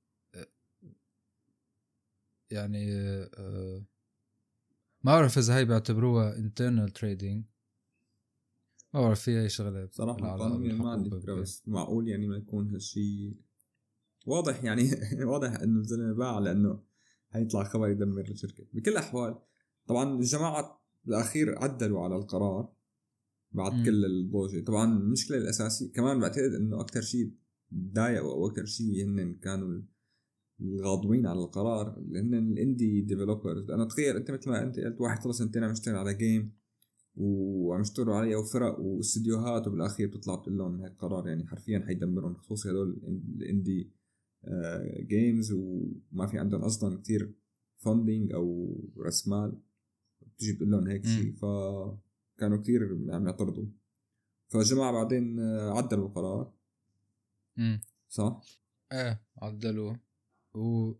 يعني 2.50 2.92
آه، 3.38 3.84
ما 5.02 5.12
بعرف 5.12 5.38
إذا 5.38 5.56
هي 5.56 5.64
بيعتبروها 5.64 6.34
internal 6.36 6.90
trading 7.00 7.42
ما 8.94 9.00
بعرف 9.00 9.20
في 9.20 9.40
أي 9.40 9.48
شغلة 9.48 9.88
صراحة 9.92 10.36
قانونيا 10.36 10.74
ما 10.74 10.90
عندي 10.90 11.10
فكرة. 11.10 11.34
بس 11.34 11.62
معقول 11.68 12.08
يعني 12.08 12.26
ما 12.26 12.36
يكون 12.36 12.70
هالشيء 12.70 13.36
واضح 14.26 14.64
يعني 14.64 14.82
واضح 15.30 15.50
إنه 15.50 15.80
الزلمة 15.80 16.14
باع 16.14 16.38
لأنه 16.38 16.82
حيطلع 17.34 17.64
خبر 17.64 17.88
يدمر 17.88 18.28
الشركة. 18.30 18.64
بكل 18.72 18.90
الاحوال 18.90 19.38
طبعا 19.86 20.14
الجماعة 20.18 20.84
بالاخير 21.04 21.58
عدلوا 21.58 22.00
على 22.00 22.16
القرار 22.16 22.72
بعد 23.52 23.72
مم. 23.72 23.84
كل 23.84 24.04
الضوجه 24.04 24.64
طبعا 24.64 24.98
المشكلة 24.98 25.36
الأساسية 25.36 25.92
كمان 25.92 26.20
بعتقد 26.20 26.54
إنه 26.54 26.80
أكثر 26.80 27.00
شيء 27.00 27.32
ضايقوا 27.74 28.32
أو 28.32 28.46
أكثر 28.46 28.64
شيء 28.64 29.04
هن 29.04 29.34
كانوا 29.34 29.82
الغاضبين 30.60 31.26
على 31.26 31.38
القرار 31.38 31.98
اللي 31.98 32.20
هن 32.20 32.34
ال 32.34 32.45
indie 32.45 33.00
developers 33.00 33.70
لأنه 33.70 33.84
تخيل 33.84 34.16
أنت 34.16 34.30
مثل 34.30 34.50
ما 34.50 34.62
أنت 34.62 34.78
قلت 34.78 35.00
واحد 35.00 35.22
صار 35.22 35.32
سنتين 35.32 35.64
عم 35.64 35.72
يشتغل 35.72 35.96
على 35.96 36.14
game 36.14 36.52
وعم 37.16 37.80
يشتغلوا 37.80 38.14
عليه 38.14 38.36
وفرق 38.36 38.80
واستديوهات 38.80 39.66
وبالاخير 39.66 40.08
بتطلع 40.08 40.34
بتقول 40.34 40.58
لهم 40.58 40.80
هيك 40.80 40.92
قرار 40.98 41.28
يعني 41.28 41.46
حرفيا 41.46 41.84
حيدمرهم 41.86 42.34
خصوصي 42.34 42.70
هدول 42.70 43.00
ال 43.36 43.45
indie 43.45 43.90
games 45.00 45.52
وما 45.52 46.26
في 46.26 46.38
عندهم 46.38 46.62
أصلا 46.62 47.00
كثير 47.02 47.34
funding 47.76 48.32
أو 48.32 48.76
راس 48.96 49.28
مال 49.28 49.58
بتيجي 50.22 50.52
بتقول 50.52 50.70
لهم 50.70 50.86
هيك. 50.86 51.06
شيء 51.06 51.32
فكانوا 51.32 52.58
كثير 52.58 52.98
عم 53.08 53.26
يعترضوا 53.26 53.66
فالجماعه 54.48 54.92
بعدين 54.92 55.40
آه، 55.40 55.70
عدلوا 55.78 56.08
القرار 56.08 56.52
امم 57.58 57.80
صح؟ 58.08 58.40
إيه 58.92 59.22
عدلوا 59.42 59.94
و 60.54 60.92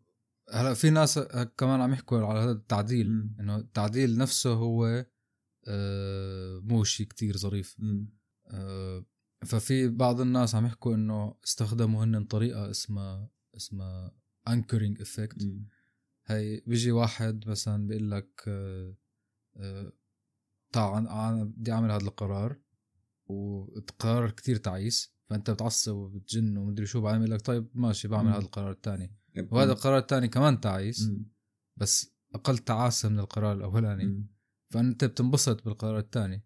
هلا 0.50 0.74
في 0.74 0.90
ناس 0.90 1.18
كمان 1.58 1.80
عم 1.80 1.92
يحكوا 1.92 2.18
على 2.18 2.38
هذا 2.38 2.52
التعديل. 2.52 3.28
إنه 3.40 3.56
التعديل 3.56 4.18
نفسه 4.18 4.52
هو 4.52 5.06
آه، 5.68 6.60
مو 6.64 6.84
شيء 6.84 7.06
كتير 7.06 7.36
ظريف. 7.36 7.76
آه، 8.46 9.04
ففي 9.44 9.88
بعض 9.88 10.20
الناس 10.20 10.54
عم 10.54 10.66
يحكوا 10.66 10.94
إنه 10.94 11.34
استخدموا 11.44 12.04
هن 12.04 12.24
طريقة 12.24 12.70
اسمها 12.70 13.30
اسمها 13.56 14.12
anchoring 14.48 15.00
effect 15.00 15.44
مم. 15.44 15.68
هي 16.26 16.62
بيجي 16.66 16.92
واحد 16.92 17.48
مثلا 17.48 17.86
بيقول 17.86 18.10
لك 18.10 18.44
آه، 18.48 18.96
آه، 19.56 19.92
تعال 20.72 21.08
أنا 21.08 21.44
بدي 21.44 21.72
أعمل 21.72 21.90
هذا 21.90 22.04
القرار 22.04 22.60
والقرار 23.26 24.30
كتير 24.30 24.56
تعيس 24.56 25.14
فأنت 25.26 25.50
بتعصب 25.50 25.94
وبتجن 25.94 26.56
ومدري 26.56 26.86
شو 26.86 27.00
بعدين 27.00 27.20
بيقول 27.20 27.34
لك 27.34 27.46
طيب 27.46 27.68
ماشي 27.74 28.08
بعمل. 28.08 28.30
هذا 28.30 28.38
القرار 28.38 28.70
الثاني 28.70 29.14
وهذا 29.50 29.72
القرار 29.72 29.98
الثاني 29.98 30.28
كمان 30.28 30.60
تعيس 30.60 31.08
مم. 31.08 31.26
بس 31.76 32.14
أقل 32.34 32.58
تعاسة 32.58 33.08
من 33.08 33.18
القرار 33.18 33.52
الأولاني 33.52 34.04
مم. 34.04 34.26
فأنت 34.70 35.04
بتنبسط 35.04 35.64
بالقرار 35.64 35.98
الثاني 35.98 36.44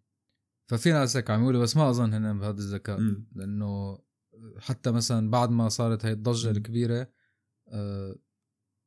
ففي 0.67 0.93
ناس 0.93 1.17
هيك 1.17 1.31
عم 1.31 1.43
يقولوا 1.43 1.63
بس 1.63 1.77
ما 1.77 1.91
أظن 1.91 2.15
هن 2.15 2.39
بهذا 2.39 2.59
الذكاء. 2.59 2.99
لأنه 3.33 3.99
حتى 4.59 4.91
مثلا 4.91 5.31
بعد 5.31 5.51
ما 5.51 5.69
صارت 5.69 6.05
هاي 6.05 6.13
الضجة. 6.13 6.51
الكبيرة 6.51 7.09
آه، 7.69 8.19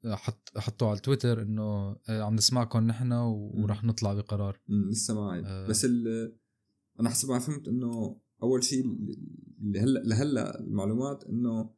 حط 0.05 0.57
حطوا 0.57 0.89
على 0.89 0.99
تويتر 0.99 1.41
إنه 1.41 1.95
آه، 2.09 2.21
عم 2.21 2.35
نسمعكم 2.35 2.87
نحن 2.87 3.11
ورح 3.11 3.83
نطلع 3.83 4.13
بقرار. 4.13 4.61
لسه 4.67 5.13
معي 5.13 5.39
آه. 5.45 5.67
بس 5.67 5.85
ال 5.85 6.07
أنا 6.99 7.09
حسب 7.09 7.29
ما 7.29 7.39
فهمت 7.39 7.67
إنه 7.67 8.21
أول 8.43 8.63
شيء 8.63 8.85
اللي 9.61 9.79
هلا 9.79 9.99
لهلا 9.99 10.59
المعلومات 10.59 11.23
إنه 11.23 11.69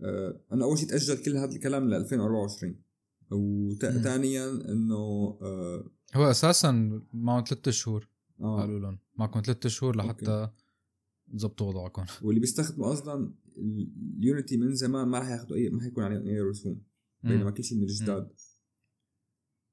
آه 0.00 0.40
انه 0.52 0.64
أول 0.64 0.78
شيء 0.78 0.88
تأجل 0.88 1.22
كل 1.22 1.36
هذا 1.36 1.52
الكلام 1.52 1.88
ل 1.88 1.94
2024 1.94 2.72
مم. 2.72 3.38
وثانيا 3.38 4.50
إنه 4.50 4.94
آه 5.42 5.90
هو 6.14 6.30
أساسا 6.30 7.02
معهم 7.12 7.44
ثلاثة 7.44 7.70
شهور 7.70 8.08
آه 8.40 8.60
قالوا 8.60 8.78
لهم 8.78 8.98
معكم 9.14 9.40
ثلاثة 9.40 9.68
شهور 9.68 9.96
لحتى 9.96 10.50
تظبطوا 11.32 11.68
وضعكم 11.68 12.04
واللي 12.22 12.40
بيستخدموا 12.40 12.92
أصلا 12.92 13.34
اليونيتي 14.18 14.56
من 14.56 14.74
زمان 14.74 15.08
ما 15.08 15.18
رح 15.18 15.28
ياخذوا 15.28 15.56
اي 15.56 15.70
ما 15.70 15.82
حيكون 15.82 16.04
عليهم 16.04 16.26
اي 16.26 16.40
رسوم 16.40 16.82
بينما 17.22 17.50
كل 17.50 17.64
شيء 17.64 17.78
من 17.78 17.84
الجداد. 17.84 18.32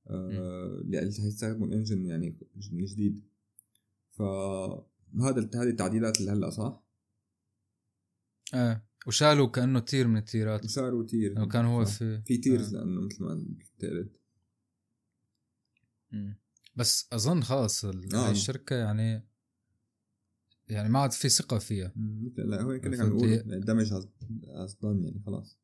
آه 0.07 0.81
اللي 0.81 0.99
حيستخدموا 0.99 1.67
ال 1.67 1.73
engine 1.73 2.05
يعني 2.05 2.37
من 2.71 2.85
جديد. 2.85 3.23
فهذا 4.09 5.49
هذه 5.55 5.69
التعديلات 5.69 6.19
اللي 6.19 6.31
هلأ 6.31 6.49
صح؟ 6.49 6.83
إيه. 8.53 8.87
وشالوا 9.07 9.47
كأنه 9.47 9.79
tier 9.79 10.07
من 10.07 10.17
التيرات. 10.17 10.65
وصاروا 10.65 11.03
tier. 11.03 11.33
لو 11.39 11.47
كان 11.47 11.65
هو. 11.65 11.85
في 11.85 12.21
في 12.21 12.37
tiers 12.37 12.75
آه. 12.75 12.79
لأنه 12.79 13.01
مثل 13.01 13.23
ما 13.23 13.29
قلت. 13.31 14.21
بس 16.75 17.07
أظن 17.13 17.43
خلص 17.43 17.85
آه. 17.85 17.91
هاي 18.13 18.31
الشركة 18.31 18.75
يعني 18.75 19.27
يعني 20.69 20.89
ما 20.89 20.99
عاد 20.99 21.11
في 21.11 21.29
ثقة 21.29 21.57
فيها. 21.59 21.93
لا 22.37 22.61
هو 22.61 22.79
كنا 22.79 23.03
عم 23.03 23.09
نقول 23.09 23.29
إيه؟ 23.29 23.41
دمج 23.41 23.93
أصلا 24.47 24.99
يعني 25.03 25.21
خلاص. 25.25 25.59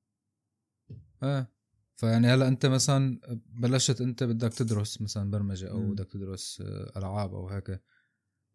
إيه. 1.24 1.54
فيعني 1.96 2.28
هلا 2.28 2.48
أنت 2.48 2.66
مثلا 2.66 3.20
بلشت 3.50 4.02
أنت 4.02 4.24
بدك 4.24 4.54
تدرس 4.54 5.02
مثلا 5.02 5.32
برمجة 5.32 5.72
أو. 5.72 5.92
بدك 5.92 6.12
تدرس 6.12 6.64
آه، 6.66 7.00
ألعاب 7.00 7.34
أو 7.34 7.50
هيك. 7.50 7.82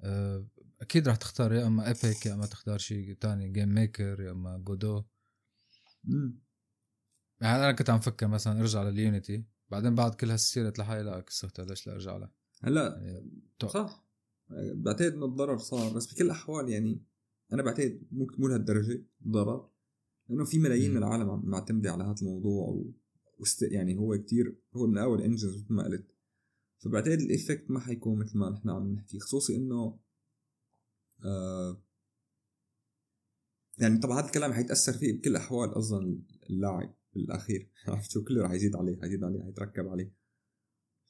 آه، 0.00 0.46
أكيد 0.80 1.08
رح 1.08 1.16
تختار 1.16 1.52
يا 1.52 1.66
أما 1.66 1.88
إيبك 1.88 2.26
يا 2.26 2.34
أما 2.34 2.46
تختار 2.46 2.78
شيء 2.78 3.12
تاني 3.12 3.48
جيم 3.48 3.74
ميكر 3.74 4.20
يا 4.20 4.30
أما 4.30 4.58
جودو 4.58 5.04
مم. 6.04 6.38
يعني 7.40 7.56
أنا 7.56 7.72
كنت 7.72 7.90
عم 7.90 8.00
فكر 8.00 8.26
مثلا 8.26 8.60
أرجع 8.60 8.82
لليونيتي 8.82 9.44
بعدين 9.70 9.94
بعد 9.94 10.14
كل 10.14 10.30
هالسيرة 10.30 10.72
لحالي 10.78 11.02
لا 11.02 11.20
قصتها 11.20 11.64
ليش 11.64 11.86
لا 11.86 11.92
أرجع 11.92 12.16
لها؟ 12.16 12.32
هلا 12.62 12.98
يعني 13.00 13.42
صح. 13.62 14.07
بعتقد 14.74 15.12
انه 15.12 15.26
الضرر 15.26 15.58
صار 15.58 15.96
بس 15.96 16.14
بكل 16.14 16.24
الأحوال 16.24 16.68
يعني 16.68 17.02
أنا 17.52 17.62
بعتقد 17.62 18.02
مو 18.12 18.26
مو 18.38 18.48
لهالدرجة 18.48 19.06
ضرر 19.28 19.70
لأنه 20.28 20.44
في 20.44 20.58
ملايين. 20.58 20.90
من 20.90 20.96
العالم 20.96 21.30
عم- 21.30 21.46
معتمدة 21.50 21.92
على 21.92 22.04
هذا 22.04 22.14
الموضوع 22.22 22.68
و... 22.68 22.92
وست... 23.38 23.62
يعني 23.62 23.98
هو 23.98 24.18
كتير 24.18 24.58
هو 24.76 24.86
من 24.86 24.98
أول 24.98 25.22
engines 25.22 25.56
مثل 25.64 25.72
ما 25.74 25.84
قلت. 25.84 26.06
فبعتقد 26.78 27.20
ال 27.20 27.27
effect 27.27 27.70
ما 27.70 27.80
حيكون 27.80 28.18
مثل 28.18 28.38
ما 28.38 28.50
نحن 28.50 28.70
عم 28.70 28.92
نحكي 28.92 29.18
خصوصي 29.18 29.56
إنه 29.56 29.98
آه 31.24 31.82
يعني 33.78 33.98
طبعا 33.98 34.20
هذا 34.20 34.26
الكلام 34.26 34.52
حيتأثر 34.52 34.92
فيه 34.92 35.18
بكل 35.18 35.30
الأحوال 35.30 35.78
أصلا 35.78 36.22
اللاعب 36.50 36.94
بالاخير 37.14 37.70
عرفت 37.88 38.10
شو؟ 38.10 38.24
كله 38.24 38.42
رح 38.42 38.52
يزيد 38.52 38.76
عليه 38.76 39.00
حيزيد 39.00 39.24
عليه 39.24 39.42
حيتركب 39.44 39.88
عليه. 39.88 40.12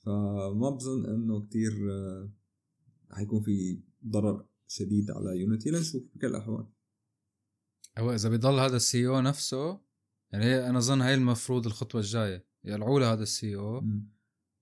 فما 0.04 0.70
بظن 0.70 1.06
إنه 1.06 1.46
كتير 1.46 1.72
آه، 1.92 2.32
حيكون 3.10 3.42
في 3.42 3.80
ضرر 4.06 4.46
شديد 4.68 5.10
على 5.10 5.40
يونيتي 5.40 5.70
لنشوف 5.70 6.02
بكل 6.14 6.26
الأحوال. 6.26 6.66
هو 7.98 8.14
إذا 8.14 8.28
بيضل 8.28 8.58
هذا 8.58 8.76
ال 8.76 9.06
CEO 9.06 9.20
نفسه 9.20 9.80
يعني 10.32 10.44
هي 10.44 10.68
أنا 10.68 10.78
أظن 10.78 11.00
هاي 11.00 11.14
المفروض 11.14 11.66
الخطوة 11.66 12.00
الجاية. 12.00 12.46
يقلعوا 12.64 13.00
له 13.00 13.12
هذا 13.12 13.22
ال 13.22 13.56
CEO. 13.56 13.84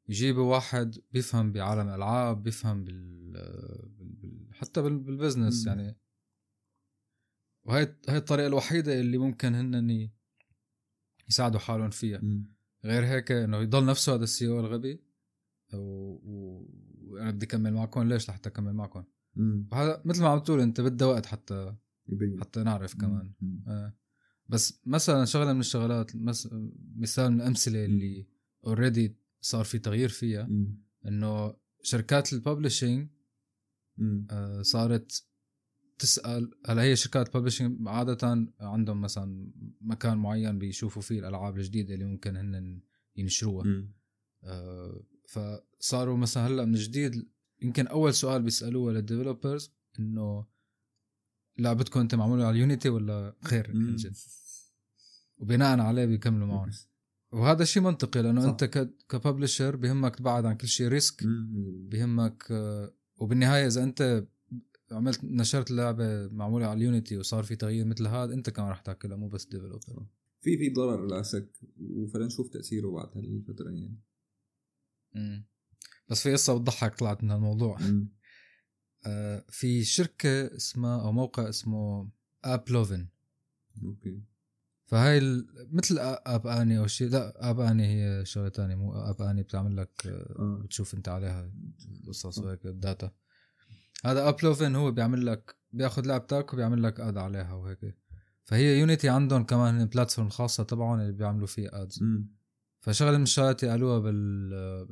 يجيبوا 0.08 0.54
واحد 0.54 0.98
بيفهم 1.12 1.52
بعالم 1.52 1.88
الالعاب 1.88 2.42
بيفهم 2.42 2.84
بال, 2.84 3.32
بال... 3.88 4.12
بال... 4.12 4.54
حتى 4.54 4.82
بالبزنس 4.82 5.66
يعني. 5.66 5.96
وهي 7.64 7.96
هي 8.08 8.16
الطريقة 8.16 8.46
الوحيدة 8.46 9.00
اللي 9.00 9.18
ممكن 9.18 9.54
هن 9.54 10.10
يساعدوا 11.28 11.60
حالهم 11.60 11.90
فيها. 11.90 12.22
غير 12.84 13.04
هيك 13.04 13.32
إنه 13.32 13.56
يضل 13.56 13.86
نفسه 13.86 14.14
هذا 14.14 14.24
ال 14.24 14.48
CEO 14.48 14.60
الغبي 14.60 15.02
وأنا 17.16 17.30
بدي 17.30 17.46
اكمل 17.46 17.72
معكم. 17.72 18.08
ليش 18.08 18.28
لحتى 18.28 18.48
اكمل 18.48 18.72
معكم؟ 18.72 19.04
وهذا 19.72 20.02
مثل 20.04 20.22
ما 20.22 20.28
عم 20.28 20.38
تقول 20.38 20.60
أنت 20.60 20.80
بدها 20.80 21.08
وقت 21.08 21.26
حتى 21.26 21.74
يبين. 22.08 22.40
حتى 22.40 22.62
نعرف 22.62 22.94
كمان. 22.94 23.32
آه. 23.68 23.94
بس 24.48 24.80
مثلا 24.86 25.24
شغلة 25.24 25.52
من 25.52 25.60
الشغلات 25.60 26.12
مثال 26.96 27.32
من 27.32 27.40
الامثله 27.40 27.84
اللي 27.84 28.26
already 28.66 29.16
صار 29.40 29.64
في 29.64 29.78
تغيير 29.78 30.08
فيها 30.08 30.48
إنه 31.06 31.54
شركات 31.82 32.32
ال 32.32 32.39
publishing 32.39 33.08
آه 34.30 34.62
صارت 34.62 35.26
تسأل 35.98 36.50
هلا 36.66 36.82
هي 36.82 36.96
شركات 36.96 37.36
publishing 37.36 37.88
عادة 37.88 38.46
عندهم 38.60 39.00
مثلا 39.00 39.52
مكان 39.80 40.18
معين 40.18 40.58
بيشوفوا 40.58 41.02
فيه 41.02 41.18
الألعاب 41.18 41.56
الجديدة 41.56 41.94
اللي 41.94 42.04
ممكن 42.04 42.36
هن 42.36 42.80
ينشروها. 43.16 43.84
آه 44.44 45.04
فصاروا 45.26 46.16
مثلا 46.16 46.46
هلا 46.46 46.64
من 46.64 46.74
جديد 46.74 47.28
يمكن 47.62 47.86
أول 47.86 48.14
سؤال 48.14 48.42
بيسألوه 48.42 48.92
لل 48.92 49.05
developers 49.05 49.72
إنه 49.98 50.46
لعبتكم 51.58 52.00
انت 52.00 52.14
معمولة 52.14 52.44
على 52.44 52.54
اليونيتي 52.54 52.88
ولا 52.88 53.36
غير 53.44 53.70
engine 53.70 54.12
وبناء 55.38 55.80
عليه 55.80 56.04
بيكملوا 56.04 56.46
معهم 56.46 56.70
وهذا 57.32 57.64
شيء 57.64 57.82
منطقي 57.82 58.22
لأنه 58.22 58.40
صح. 58.40 58.48
أنت 58.48 58.64
ك 59.08 59.15
publisher 59.15 59.76
بهمك 59.76 60.16
تبعد 60.16 60.44
عن 60.44 60.56
كل 60.56 60.68
شيء 60.68 60.88
risk 60.88 61.22
بهمك 61.90 62.46
آه، 62.50 62.92
وبالنهاية 63.18 63.66
إذا 63.66 63.82
أنت 63.82 64.26
عملت 64.92 65.24
نشرت 65.24 65.70
لعبة 65.70 66.28
معمولة 66.28 66.66
على 66.66 66.76
اليونيتي 66.76 67.18
وصار 67.18 67.44
في 67.44 67.56
تغيير 67.56 67.84
مثل 67.84 68.06
هذا 68.06 68.34
أنت 68.34 68.50
كمان 68.50 68.70
رح 68.70 68.80
تاكلها 68.80 69.16
مو 69.16 69.28
بس 69.28 69.44
developer 69.46 70.06
في 70.40 70.58
في 70.58 70.70
ضرر 70.70 71.06
لا 71.06 71.22
شك 71.22 71.52
وفعلا 71.80 72.26
نشوف 72.26 72.48
تأثيره 72.48 72.90
بعد 72.90 73.08
هالفترة 73.16 73.70
يعني. 73.70 74.00
بس 76.08 76.22
في 76.22 76.32
قصة 76.32 76.58
بتضحك 76.58 76.94
طلعت 76.94 77.24
من 77.24 77.32
الموضوع. 77.32 77.78
آه 79.06 79.44
في 79.48 79.84
شركة 79.84 80.56
اسمها 80.56 81.02
أو 81.02 81.12
موقع 81.12 81.48
اسمه 81.48 82.10
AppLovin 82.44 83.08
okay. 83.84 84.22
فهاي 84.86 85.20
مثل 85.72 85.98
App 86.00 86.46
Annie 86.46 86.78
أو 86.78 86.86
شيء 86.86 87.08
لا 87.08 87.50
App 87.50 87.60
Annie 87.60 87.86
هي 87.86 88.24
شغلة 88.24 88.48
ثانية 88.48 88.74
مو 88.74 88.92
App 88.92 89.22
Annie 89.22 89.42
بتعمل 89.42 89.76
لك 89.76 90.06
آه. 90.06 90.60
بتشوف 90.64 90.94
أنت 90.94 91.08
عليها 91.08 91.52
قصص 92.08 92.38
وهيك 92.38 92.66
data 92.66 93.10
هذا 94.04 94.28
AppLovin 94.28 94.74
هو 94.76 94.90
بيعمل 94.92 95.26
لك 95.26 95.56
بياخذ 95.72 96.06
لعبتك 96.06 96.52
وبيعمل 96.52 96.82
لك 96.82 97.00
ad 97.00 97.16
عليها 97.16 97.54
وهيك. 97.54 97.98
فهي 98.44 98.78
يونيتي 98.78 99.08
عندهم 99.08 99.44
كمان 99.44 99.84
platform 99.84 100.28
خاصة 100.28 100.64
تبعهم 100.64 101.00
اللي 101.00 101.12
بيعملوا 101.12 101.46
فيه 101.46 101.68
ads 101.72 102.02
فشغله 102.86 103.16
من 103.16 103.22
الشغلات 103.22 103.62
اللي 103.62 103.72
قالوها 103.72 103.98
بال 103.98 104.86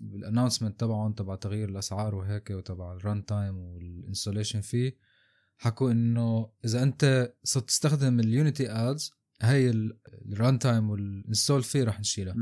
بال 0.00 0.11
announcement 0.11 0.80
تبعهم 0.80 1.12
تبع 1.12 1.34
تغيير 1.34 1.68
الأسعار 1.68 2.14
وهيك 2.14 2.50
وتبع 2.50 2.92
ال 2.92 3.24
runtime 3.24 3.58
وال 3.58 3.73
installation 3.73 4.60
fee 4.60 4.96
حكوا 5.56 5.90
إنه 5.90 6.50
إذا 6.64 6.82
أنت 6.82 7.32
صرت 7.42 7.68
تستخدم 7.68 8.20
اليونيتي 8.20 8.70
ads 8.70 9.12
هي 9.42 9.90
ال 10.32 10.58
runtime 10.58 10.90
وال 10.90 11.06
install 11.06 11.62
fee 11.62 11.84
رح 11.84 12.00
نشيلها. 12.00 12.34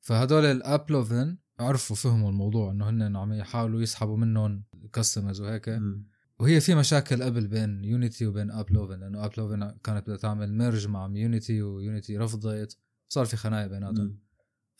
فهدول 0.00 0.44
ال 0.44 0.90
AppLovin 0.90 1.38
عرفوا 1.60 1.96
فهموا 1.96 2.30
الموضوع 2.30 2.70
إنه 2.70 2.88
هن 2.88 3.16
عم 3.16 3.32
يحاولوا 3.32 3.82
يسحبوا 3.82 4.16
منهم 4.16 4.64
customers 4.92 5.40
وهيك. 5.40 5.68
م. 5.68 6.04
وهي 6.38 6.60
في 6.60 6.74
مشاكل 6.74 7.22
قبل 7.22 7.48
بين 7.48 7.84
يونيتي 7.84 8.26
وبين 8.26 8.50
AppLovin 8.50 9.00
لأنه 9.00 9.24
AppLovin 9.24 9.74
كانت 9.84 10.06
بدها 10.06 10.16
تعمل 10.16 10.52
merge 10.54 10.88
مع 10.88 11.10
يونيتي 11.14 11.62
ويونيتي 11.62 12.18
رفضت. 12.18 12.78
صار 13.08 13.24
في 13.24 13.36
خناقه 13.36 13.66
بيناتهم. 13.66 14.18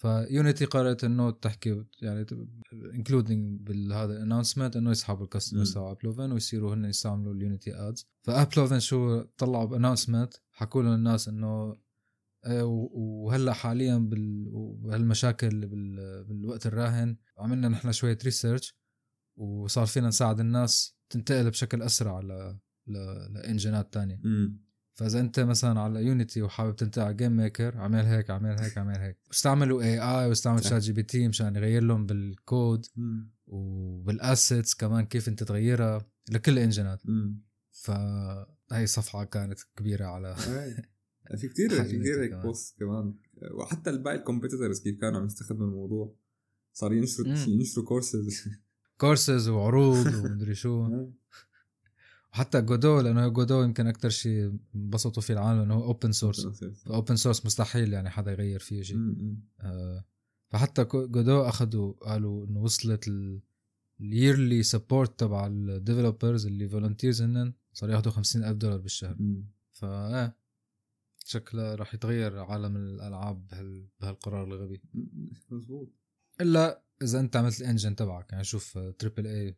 فيونيتي 0.03 0.65
قررت 0.65 1.05
انه 1.05 1.31
تحكي 1.31 1.85
يعني 2.03 2.27
including 2.73 3.61
بالهذا 3.61 4.13
ال 4.13 4.17
announcement 4.17 4.77
إنه 4.77 4.91
يسحبوا 4.91 5.25
ال 5.25 5.30
customers 5.30 5.75
تبع 5.75 5.91
AppLovin 5.91 6.33
ويصيروا 6.33 6.75
هن 6.75 6.85
يستعملوا 6.85 7.35
اليونيتي 7.35 7.75
ads 7.75 8.07
ف 8.23 8.29
AppLovin 8.29 8.79
شو 8.79 9.23
طلعوا 9.23 9.65
ب 9.65 9.70
announcement 9.70 10.35
حكوا 10.51 10.83
لهم 10.83 10.95
الناس 10.95 11.29
إنه 11.29 11.77
إيه، 12.47 12.63
وهلأ 12.63 13.53
حاليا 13.53 13.99
بهالمشاكل 14.83 15.67
بالوقت 16.29 16.67
الراهن 16.67 17.17
عملنا 17.39 17.69
نحن 17.69 17.93
شوية 17.93 18.19
research 18.25 18.77
وصار 19.37 19.87
فينا 19.87 20.09
نساعد 20.09 20.41
الناس 20.41 20.97
تنتقل 21.11 21.51
بشكل 21.51 21.83
أسرع 21.83 22.21
ل 22.21 22.59
ل 23.33 23.40
engineات 23.40 23.93
تانية. 23.93 24.21
فإذا 25.03 25.21
أنت 25.21 25.41
مثلا 25.41 25.81
على 25.81 26.05
يونيتي 26.05 26.43
وحابب 26.43 26.77
تنتقل 26.77 27.05
على 27.05 27.15
GameMaker 27.15 27.79
اعمل 27.79 28.05
هيك 28.05 28.31
اعمل 28.31 28.61
هيك 28.61 28.79
اعمل 28.79 28.97
هيك. 28.97 29.19
واستعملوا 29.29 29.83
AI 29.83 30.27
واستعمل 30.29 30.65
ChatGPT 30.65 31.29
مشان 31.29 31.57
يغير 31.57 31.83
لهم 31.83 32.07
بال 32.07 32.33
code 32.33 32.87
وبال 33.47 33.89
assets 33.89 34.75
كمان 34.75 35.05
كيف 35.05 35.29
أنت 35.29 35.43
تغيرها 35.43 36.07
لكل 36.31 36.53
ال 36.53 36.59
engineات 36.59 37.03
فهي 37.71 38.87
صفحة 38.87 39.25
كانت 39.25 39.59
كبيرة 39.77 40.07
على 40.07 40.37
في 41.41 41.49
كثير 41.49 41.83
كثير 41.83 42.23
هيك 42.23 42.35
post 42.35 42.79
كمان. 42.79 43.15
وحتى 43.61 43.91
الباقي 43.91 44.17
ال 44.17 44.22
competitors 44.22 44.81
كيف 44.83 45.01
كانوا 45.01 45.21
عم 45.21 45.27
يستخدموا 45.27 45.67
الموضوع. 45.67 46.17
صار 46.73 46.93
ينشروا 46.93 47.29
ينشروا 47.29 47.87
courses 47.87 48.49
courses 48.97 49.49
وعروض 49.49 50.07
ومدري 50.25 50.55
شو. 50.55 50.89
وحتى 52.33 52.61
جودو 52.61 53.01
لأنه 53.01 53.29
جودو 53.29 53.63
يمكن 53.63 53.87
أكثر 53.87 54.09
شيء 54.09 54.59
انبسطوا 54.75 55.23
فيه 55.23 55.35
العالم 55.35 55.61
انه 55.61 55.75
هو 55.75 55.85
open 55.85 56.13
source 56.13 56.47
open 56.87 57.17
source 57.17 57.47
مستحيل 57.47 57.93
يعني 57.93 58.11
حدا 58.11 58.33
يغير 58.33 58.61
فيه 58.61 58.83
شيء. 58.83 58.99
آه 59.61 60.05
فحتى 60.49 60.85
جودو 60.85 61.43
أخذوا 61.43 61.93
قالوا 61.93 62.47
إنه 62.47 62.61
وصلت 62.61 63.11
ال 64.01 64.10
yearly 64.10 64.63
support 64.63 65.21
تبع 65.21 65.47
ال 65.47 65.56
developers 65.56 66.47
اللي 66.47 66.69
volunteers 66.69 67.23
هن 67.23 67.53
صار 67.73 67.91
ياخذوا 67.91 68.13
50000 68.13 68.57
دولار 68.57 68.79
بالشهر. 68.79 69.17
فا 69.73 70.21
إيه 70.23 70.37
شكله 71.25 71.75
راح 71.75 71.95
يتغير 71.95 72.39
عالم 72.39 72.77
الألعاب 72.77 73.47
بهال... 73.47 73.89
بهالقرار 74.01 74.45
الغبي. 74.45 74.83
مزبوط 75.51 75.93
إلا 76.41 76.83
إذا 77.03 77.21
أنت 77.21 77.37
عملت 77.37 77.61
ال 77.61 77.66
engine 77.66 77.97
تبعك 77.97 78.33
يعني 78.33 78.45
شوف 78.45 78.79
triple 78.79 79.27
A 79.27 79.57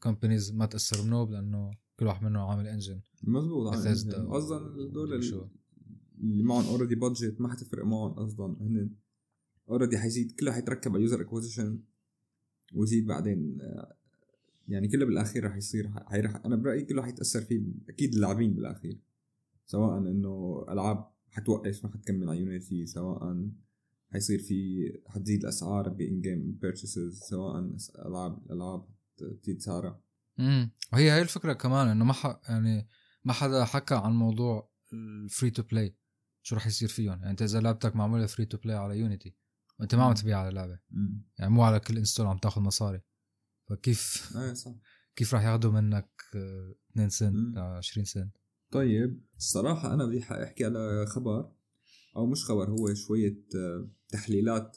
companies 0.00 0.52
ما 0.52 0.66
تاثر 0.66 1.04
منه 1.04 1.30
لأنه 1.30 1.70
كل 1.98 2.06
واحد 2.06 2.24
منهم 2.24 2.42
عامل 2.42 2.66
engine 2.66 3.00
مزبوط 3.22 3.66
أصلا 4.32 4.58
هدول 4.58 5.20
اللي 6.20 6.42
معهم 6.42 6.64
already 6.64 6.94
budget 6.94 7.40
ما 7.40 7.48
حتفرق 7.52 7.84
معهم 7.84 8.12
أصلا. 8.12 8.56
هن 8.60 8.90
already 9.68 9.98
حيزيد 9.98 10.32
كله 10.32 10.52
حيتركب 10.52 10.90
على 10.90 10.98
ال 10.98 11.02
user 11.02 11.20
acquisition 11.20 11.80
ويزيد 12.74 13.06
بعدين. 13.06 13.58
يعني 14.68 14.88
كله 14.88 15.06
بالأخير 15.06 15.44
رح 15.44 15.56
يصير 15.56 15.90
حيرح 15.90 16.46
أنا 16.46 16.56
برأيي 16.56 16.84
كله 16.84 17.02
حيتأثر 17.02 17.40
فيه 17.40 17.62
أكيد 17.88 18.14
اللاعبين 18.14 18.54
بالأخير. 18.54 18.98
سواء 19.66 19.98
إنه 19.98 20.64
ألعاب 20.68 21.12
حتوقف 21.30 21.84
ما 21.84 21.92
حتكمل 21.92 22.28
على 22.28 22.40
يونيتي 22.40 22.86
سواء 22.86 23.48
حيصير 24.10 24.38
في 24.38 24.92
حتزيد 25.06 25.42
الأسعار 25.42 25.88
ب 25.88 26.20
in-game 26.20 26.58
purchases 26.62 27.18
سواء 27.18 27.76
ألعاب 28.06 28.38
الالعاب 28.46 28.88
سعرها 29.58 30.02
امم 30.38 30.70
وهي 30.92 31.12
هي 31.12 31.22
الفكرة 31.22 31.52
كمان 31.52 31.88
إنه 31.88 32.04
ما 32.04 32.40
يعني 32.48 32.88
ما 33.24 33.32
حدا 33.32 33.64
حكى 33.64 33.94
عن 33.94 34.12
موضوع 34.12 34.72
ال 34.92 35.04
free 35.04 35.50
to 35.50 35.62
play 35.62 35.96
شو 36.42 36.56
رح 36.56 36.66
يصير 36.66 36.88
فيهم. 36.88 37.18
يعني 37.18 37.30
إنت 37.30 37.42
إذا 37.42 37.60
لعبتك 37.60 37.96
معمولة 37.96 38.26
free 38.26 38.44
to 38.44 38.58
play 38.58 38.76
على 38.76 38.98
يونيتي 38.98 39.34
وإنت 39.80 39.94
ما 39.94 40.04
عم 40.04 40.14
تبيع 40.14 40.38
على 40.38 40.48
اللعبه 40.48 40.78
يعني 41.38 41.50
مو 41.50 41.62
على 41.62 41.80
كل 41.80 41.98
install 41.98 42.26
عم 42.26 42.38
تاخذ 42.38 42.60
مصاري. 42.60 43.00
فكيف 43.68 44.32
إيه 44.36 44.52
صح. 44.52 44.74
كيف 45.16 45.34
راح 45.34 45.42
ياخذوا 45.42 45.72
منك 45.72 46.10
2 46.90 47.08
سنت 47.08 47.58
20 47.58 48.04
سنت؟ 48.04 48.36
طيب 48.70 49.24
الصراحة 49.36 49.94
أنا 49.94 50.06
بدي 50.06 50.22
أحكي 50.22 50.64
على 50.64 51.06
خبر 51.06 51.52
أو 52.16 52.26
مش 52.26 52.44
خبر 52.44 52.70
هو 52.70 52.94
شوية 52.94 53.44
آه، 53.56 53.88
تحليلات 54.08 54.76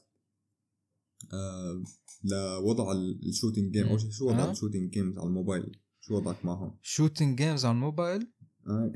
آه، 1.34 1.84
لوضع 2.24 2.92
ال 2.92 3.01
shooting 3.01 3.74
game 3.74 3.88
أو 3.88 3.98
شو 3.98 4.30
وضع 4.30 4.52
ال 4.52 4.56
shooting 4.56 4.94
games 4.94 5.18
على 5.18 5.28
الموبايل؟ 5.28 5.80
شو 6.00 6.16
وضعك 6.16 6.46
معهم؟ 6.46 6.78
shooting 6.82 7.38
games 7.38 7.66
على 7.66 7.76
الموبايل؟ 7.76 8.32
آه, 8.68 8.92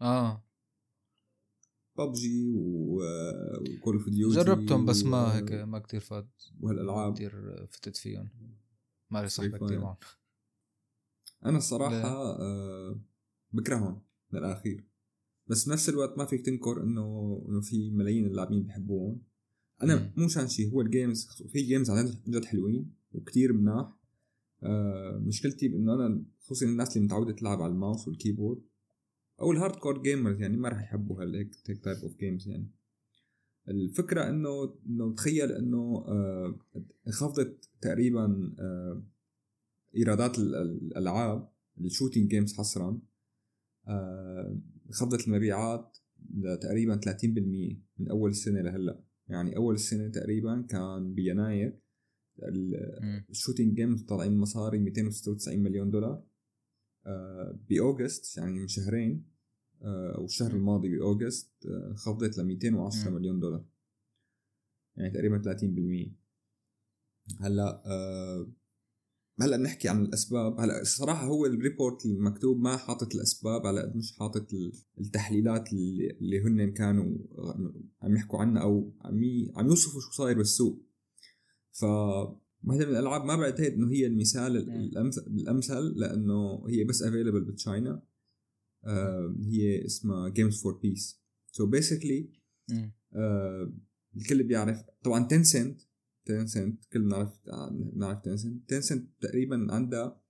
آه. 0.00 0.44
ببجي 1.98 2.48
وكول 2.48 3.96
أوف 3.96 4.08
ديوتي 4.08 4.36
جربتهم 4.36 4.86
بس 4.86 5.04
ما 5.04 5.36
هيك 5.36 5.52
ما 5.52 5.78
كتير 5.78 6.00
فات. 6.00 6.28
وهالألعاب. 6.60 7.14
كثير 7.14 7.66
فتت 7.70 7.96
فيهم. 7.96 8.30
ما 9.10 9.22
لي 9.22 9.28
صحبه 9.28 9.58
كثير 9.58 9.80
معهم. 9.80 9.96
أنا 11.44 11.58
الصراحة 11.58 12.06
آه 12.06 13.00
بكرههم 13.52 14.02
للآخير. 14.32 14.90
بس 15.46 15.68
بنفس 15.68 15.88
الوقت 15.88 16.18
ما 16.18 16.26
فيك 16.26 16.46
تنكر 16.46 16.82
انه 16.82 17.36
إنه 17.48 17.60
في 17.60 17.90
ملايين 17.90 18.26
اللاعبين 18.26 18.62
بحبوهم. 18.62 19.22
أنا 19.82 20.12
مو 20.16 20.24
مشان 20.24 20.48
شيء 20.48 20.72
هو 20.72 20.80
ال 20.80 20.88
games 20.88 21.26
في 21.52 21.62
games 21.62 21.90
عن 21.90 22.14
جد 22.28 22.44
حلوين 22.44 22.94
وكتير 23.12 23.52
مناح. 23.52 24.00
آه 24.62 25.22
مشكلتي 25.26 25.68
بإنه 25.68 25.94
أنا 25.94 26.24
خصوصا 26.40 26.66
الناس 26.66 26.96
اللي 26.96 27.06
متعودة 27.06 27.32
تلعب 27.32 27.62
على 27.62 27.72
الماوس 27.72 28.08
والكيبورد 28.08 28.62
أو 29.40 29.52
ال 29.52 29.76
hardcore 29.76 30.02
gamers 30.02 30.40
يعني 30.40 30.56
ما 30.56 30.68
راح 30.68 30.82
يحبوا 30.82 31.22
هالهيك 31.22 31.54
type 31.64 31.96
of 32.02 32.16
games 32.16 32.48
يعني. 32.48 32.70
الفكرة 33.68 34.28
إنه 34.28 34.78
إنه 34.86 35.14
تخيل 35.14 35.52
إنه 35.52 36.04
آه 36.08 36.58
انخفضت 37.06 37.68
تقريبا 37.80 38.54
آه 38.58 39.02
إيرادات 39.96 40.38
الألعاب 40.38 41.48
ال 41.80 41.86
shooting 41.86 42.30
games 42.30 42.54
حصرا. 42.54 43.00
آه 43.88 44.58
خفضت 44.90 45.28
المبيعات 45.28 45.98
لتقريبا 46.34 47.00
30% 47.00 47.24
من 47.98 48.10
أول 48.10 48.30
السنة 48.30 48.60
لهلأ. 48.60 49.09
يعني 49.30 49.56
أول 49.56 49.74
السنة 49.74 50.08
تقريبا 50.08 50.66
كان 50.68 51.14
بيناير 51.14 51.78
ال 53.30 53.35
shooting 53.35 53.76
games 53.76 54.02
طالعين 54.02 54.36
مصاري 54.36 54.78
296 54.78 55.62
مليون 55.62 55.90
دولار. 55.90 56.24
آه 57.06 57.58
بأوغست 57.68 58.38
يعني 58.38 58.60
من 58.60 58.68
شهرين 58.68 59.30
آه، 59.82 60.14
أو 60.16 60.24
الشهر 60.24 60.52
الماضي 60.52 60.88
بأوغست 60.88 61.66
آه، 61.66 61.94
خفضت 61.94 62.38
ل 62.38 62.44
210 62.44 63.10
مليون 63.10 63.40
دولار. 63.40 63.64
يعني 64.96 65.10
تقريبا 65.10 65.42
30% 65.42 66.14
هلأ 67.40 67.82
هلا 69.42 69.56
بنحكي 69.56 69.88
عن 69.88 70.04
الأسباب. 70.04 70.60
هلا 70.60 70.80
الصراحة 70.80 71.26
هو 71.26 71.46
ال 71.46 71.55
report 71.55 72.06
المكتوب 72.06 72.60
ما 72.60 72.76
حاطط 72.76 73.14
الأسباب 73.14 73.66
على 73.66 73.80
قد 73.80 73.96
مش 73.96 74.12
حاطط 74.18 74.48
التحليلات 75.00 75.72
اللي, 75.72 76.40
هن 76.40 76.72
كانوا 76.72 77.18
عم 78.02 78.16
يحكوا 78.16 78.38
عنها 78.38 78.62
أو 78.62 78.92
عم 79.00 79.20
عم 79.56 79.66
يوصفوا 79.66 80.00
شو 80.00 80.10
صاير 80.10 80.36
بالسوق. 80.36 80.82
ف 81.72 81.84
واحدة 82.64 82.86
من 82.86 82.90
الألعاب 82.90 83.24
ما 83.24 83.36
بعتقد 83.36 83.72
إنه 83.72 83.90
هي 83.90 84.06
المثال 84.06 84.56
الأمثل 85.26 85.94
لأنه 85.96 86.64
هي 86.68 86.84
بس 86.84 87.02
available 87.02 87.40
ب 87.40 87.49
China. 87.49 88.02
آه 88.84 89.36
هي 89.40 89.84
اسمها 89.84 90.28
Game 90.28 90.62
for 90.62 90.78
Peace 90.82 91.20
سو 91.52 91.66
basically 91.66 92.30
الكل 94.16 94.42
بيعرف. 94.42 94.82
طبعا 95.02 95.24
تنسنت 95.24 95.80
تنسنت 96.24 96.84
كلنا 96.92 97.08
نعرف 97.08 97.32
نعرف 97.96 98.20
تنسنت 98.24 98.68
تنسنت 98.70 99.08
تقريبا 99.20 99.66
عندها 99.70 100.20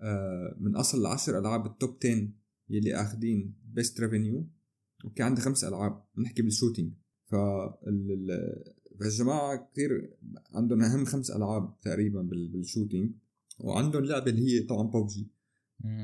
آه 0.00 0.56
من 0.60 0.76
أصل 0.76 1.00
العشر 1.00 1.38
ألعاب 1.38 1.66
ال 1.66 1.73
top 1.73 1.96
10 2.04 2.28
يلي 2.68 2.94
اخذين 2.94 3.54
best 3.64 4.00
revenue 4.00 4.46
okay 5.04 5.22
عندها 5.22 5.44
خمس 5.44 5.64
ألعاب. 5.64 6.04
بنحكي 6.16 6.42
بال 6.42 6.52
shooting 6.52 6.92
فالجماعة 7.26 8.36
كثير 9.72 10.16
عندهم 10.54 10.82
أهم 10.82 11.04
خمس 11.04 11.30
ألعاب 11.30 11.80
تقريبا 11.80 12.22
بال 12.22 12.40
shooting 12.40 13.12
وعندهم 13.58 14.04
لعبة 14.04 14.30
اللي 14.30 14.42
هي 14.42 14.60
طبعا 14.62 14.82
ببجي 14.82 15.30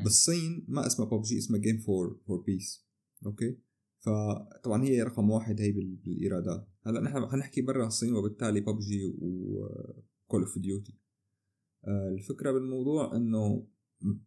بالصين 0.05 0.65
ما 0.69 0.87
اسمها 0.87 1.09
ببجي 1.09 1.39
اسمها 1.39 1.61
Game 1.61 1.79
for 1.79 2.21
for 2.27 2.43
Peace 2.43 2.87
okay؟ 3.27 3.59
فطبعا 4.07 4.85
هي 4.85 5.03
رقم 5.03 5.31
واحد 5.31 5.61
هي 5.61 5.73
بالإيرادات. 5.73 6.69
هلأ 6.87 7.01
نحن 7.01 7.27
حنحكي 7.27 7.62
برا 7.62 7.87
الصين 7.87 8.14
وبالتالي 8.14 8.61
ببجي 8.61 9.05
وكول 9.05 10.42
اوف 10.42 10.59
ديوتي 10.59 10.99
الفكرة 11.88 12.53
بالموضوع 12.53 13.16
إنه 13.16 13.66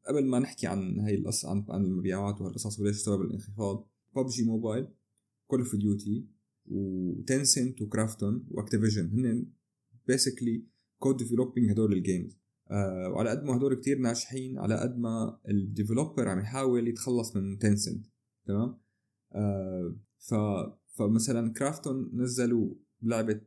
قبل 0.07 0.25
ما 0.25 0.39
نحكي 0.39 0.67
عن 0.67 0.99
هاي 0.99 1.15
القصة 1.15 1.49
عن, 1.49 1.65
عن 1.69 1.85
المبيعات 1.85 2.41
وهالقصص 2.41 2.79
وليش 2.79 2.97
سبب 2.97 3.21
الانخفاض 3.21 3.89
ببجي 4.15 4.43
موبايل 4.43 4.87
كول 5.47 5.59
اوف 5.59 5.75
ديوتي 5.75 6.27
وتنسنت 6.65 7.81
وكرافتون 7.81 8.47
واكتيفيجن 8.51 9.05
هن 9.05 9.51
basically 10.07 10.65
co-developing 10.99 11.71
هدول 11.71 11.93
ال 11.93 12.01
games 12.01 12.39
آه 12.71 13.09
وعلى 13.09 13.29
قد 13.29 13.43
ما 13.43 13.57
هدول 13.57 13.75
كتير 13.75 13.99
ناجحين 13.99 14.57
على 14.57 14.79
قد 14.79 14.97
ما 14.97 15.39
ال 15.49 15.57
developer 15.57 16.27
عم 16.27 16.39
يحاول 16.39 16.87
يتخلص 16.87 17.35
من 17.35 17.57
تنسنت 17.57 18.05
تمام؟ 18.45 18.77
ف 20.17 20.33
فمثلا 20.87 21.53
كرافتون 21.53 22.11
نزلوا 22.13 22.73
لعبة 23.01 23.41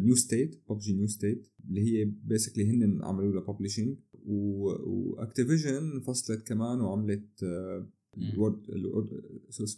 New 0.00 0.14
State 0.14 0.62
ببجي 0.68 0.92
New 0.92 1.06
State 1.06 1.48
اللي 1.68 1.80
هي 1.80 2.04
basically 2.04 2.70
هن 2.70 3.02
عملوا 3.04 3.32
لها 3.32 3.52
publishing 3.52 3.96
واكتيفيجن 4.26 6.00
فصلت 6.00 6.46
كمان 6.46 6.80
وعملت 6.80 7.42
آه 7.42 7.88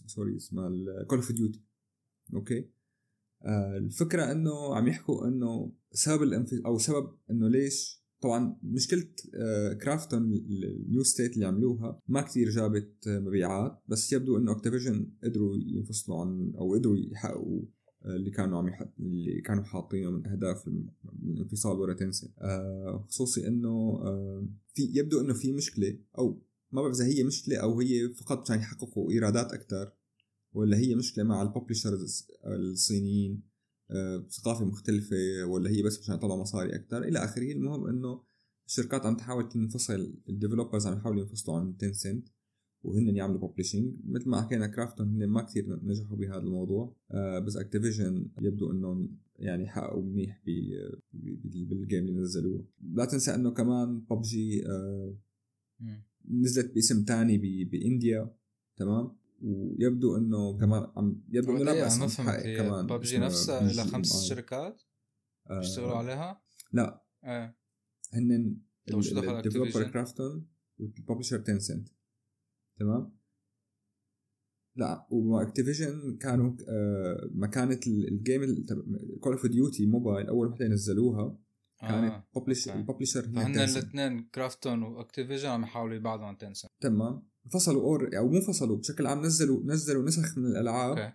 sorry 0.07 0.37
اسمها 0.37 0.71
كول 1.09 1.19
اوف 1.19 1.33
ديوتي 1.33 1.61
okay؟ 2.35 2.71
آه 3.43 3.77
الفكرة 3.77 4.33
إنه 4.33 4.77
عم 4.77 4.89
يحكوا 4.89 5.29
إنه 5.29 5.73
سبب 5.93 6.23
الانف... 6.23 6.55
أو 6.67 6.79
سبب 6.79 7.17
إنه 7.31 7.49
ليش 7.49 8.04
طبعا 8.21 8.57
مشكلة 8.63 9.09
آه 9.35 9.73
كرافتون 9.73 10.33
ال 10.33 10.50
New 10.50 11.03
State 11.03 11.35
اللي 11.35 11.47
عملوها 11.47 12.01
ما 12.09 12.21
كثير 12.21 12.51
جابت 12.51 13.09
مبيعات 13.09 13.83
بس 13.89 14.13
يبدو 14.13 14.39
إنه 14.39 14.53
اكتيفيجن 14.53 15.13
قدروا 15.25 15.57
ينفصلوا 15.57 16.21
عن 16.21 16.53
أو 16.59 16.75
قدروا 16.75 16.97
يحققوا 16.97 17.63
آه، 18.05 18.17
اللي 18.17 18.31
كانوا 18.31 18.59
عم 18.59 18.69
يحط 18.69 18.93
اللي 19.01 19.41
كانوا 19.41 19.65
حاطينه 19.65 20.11
من 20.11 20.27
أهداف 20.27 20.69
الانفصال 21.23 21.81
ورا 21.81 21.95
تنسنت. 21.95 22.29
آه 22.39 23.05
خصوصي 23.09 23.47
إنه 23.47 23.69
آه 24.03 24.49
في 24.75 24.83
يبدو 24.95 25.21
إنه 25.21 25.35
في 25.35 25.53
مشكلة 25.53 25.99
أو 26.19 26.43
ما 26.73 26.83
بعرف 26.83 26.95
إذا 26.95 27.07
هي 27.07 27.25
مشكلة 27.25 27.57
أو 27.57 27.81
هي 27.81 28.09
فقط 28.09 28.41
عشان 28.41 28.59
يحققوا 28.59 29.11
إيرادات 29.11 29.53
أكثر 29.53 29.93
ولا 30.53 30.77
هي 30.77 30.95
مشكلة 30.95 31.25
مع 31.25 31.43
ال 31.43 31.51
publishers 31.51 32.27
الصينيين. 32.47 33.33
آه، 33.33 33.54
ثقافة 34.31 34.65
مختلفة 34.65 35.45
ولا 35.47 35.71
هي 35.71 35.83
بس 35.83 36.01
مشان 36.01 36.15
يطلعوا 36.15 36.41
مصاري 36.41 36.75
أكثر 36.75 37.03
إلى 37.03 37.19
آخره 37.19 37.53
المهم 37.53 37.87
إنه 37.87 38.23
الشركات 38.67 39.07
عم 39.07 39.17
تحاول 39.17 39.49
تنفصل 39.49 40.15
ال 40.29 40.34
developers 40.34 40.87
عم 40.87 40.97
يحاولوا 40.99 41.23
ينفصلوا 41.23 41.59
عن 41.59 41.77
تنسنت 41.77 42.29
وهن 42.83 43.17
يعملوا 43.17 43.49
publishing 43.49 43.95
مثل 44.05 44.29
ما 44.29 44.43
حكينا 44.43 44.67
كرافتون 44.67 45.09
هن 45.09 45.27
ما 45.27 45.43
كثير 45.43 45.81
نجحوا 45.83 46.17
بهذا 46.17 46.39
الموضوع. 46.39 46.97
آه 47.11 47.39
بس 47.39 47.57
اكتيفيجن 47.57 48.31
يبدو 48.41 48.71
إنهم 48.71 49.19
يعني 49.39 49.69
حققوا 49.69 50.03
منيح 50.03 50.43
بال 50.45 51.00
game 51.00 52.09
اللي 52.09 52.21
نزلوه. 52.21 52.65
لا 52.93 53.05
تنسى 53.05 53.35
إنه 53.35 53.51
كمان 53.51 54.01
ببجي 54.01 54.67
آه 54.67 55.15
نزلت 56.31 56.75
باسم 56.75 57.05
تاني 57.05 57.65
ب 57.65 57.77
India 57.77 58.37
تمام؟ 58.77 59.17
ويبدو 59.43 60.17
إنه 60.17 60.59
كمان 60.59 60.87
عم 60.97 61.23
يبدو 61.29 61.57
إنه 61.57 61.65
لا 61.65 61.87
بس 61.87 62.21
كمان 62.57 62.87
ببجي 62.87 63.19
نفسها 63.19 63.73
لها 63.73 63.85
خمس 63.85 64.25
شركات 64.29 64.83
آه 65.51 65.59
بيشتغلوا 65.59 65.97
عليها؟ 65.97 66.43
لا. 66.73 67.05
إيه. 67.25 67.59
هن 68.13 68.57
ال 68.89 68.99
developer 68.99 69.91
كرافتون 69.91 70.49
وال 70.79 70.90
publisher 70.90 71.39
تنسنت 71.39 71.89
تمام؟ 72.79 73.17
لا 74.77 75.07
واكتيفيجن 75.11 76.17
كانوا 76.21 76.57
آه 76.69 77.31
مكانة 77.35 77.81
ال 77.87 78.03
game 78.03 78.67
كول 79.21 79.33
اوف 79.33 79.47
ديوتي 79.47 79.87
موبايل 79.87 80.27
أول 80.27 80.49
وحدة 80.49 80.67
نزلوها 80.67 81.39
كانت 81.81 82.13
آه. 82.13 82.25
ببلش 82.37 82.69
ال 82.69 82.74
publisher 82.74 83.23
فهن 83.23 83.59
الاثنين 83.59 84.29
كرافتون 84.35 84.83
واكتيفيجن 84.83 85.49
عم 85.49 85.63
يحاولوا 85.63 85.97
يبعدوا 85.97 86.25
عن 86.25 86.39
تنسنت 86.39 86.71
تمام. 86.81 87.34
فصلوا 87.51 87.83
or 87.83 88.17
أو 88.19 88.29
مو 88.29 88.41
فصلوا 88.41 88.77
بشكل 88.77 89.07
عام 89.07 89.23
نزلوا 89.25 89.61
نزلوا 89.65 90.05
نسخ 90.05 90.39
من 90.39 90.47
الألعاب 90.47 90.97
okay. 90.97 91.15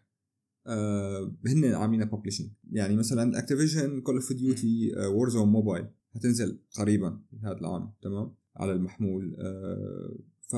آه 0.68 1.36
هن 1.48 1.66
عاملين 1.66 2.06
publishing 2.06 2.50
يعني 2.72 2.96
مثلا 2.96 3.40
اكتيفيجن 3.40 4.02
كول 4.02 4.16
اوف 4.16 4.34
ديوتي 4.34 4.92
Warzone 4.98 5.48
Mobile 5.48 5.88
حتنزل 6.16 6.60
قريبا 6.72 7.22
هذا 7.44 7.58
العام 7.58 7.94
تمام؟ 8.02 8.36
على 8.56 8.72
المحمول 8.72 9.36
آه 9.40 10.20
ف 10.42 10.56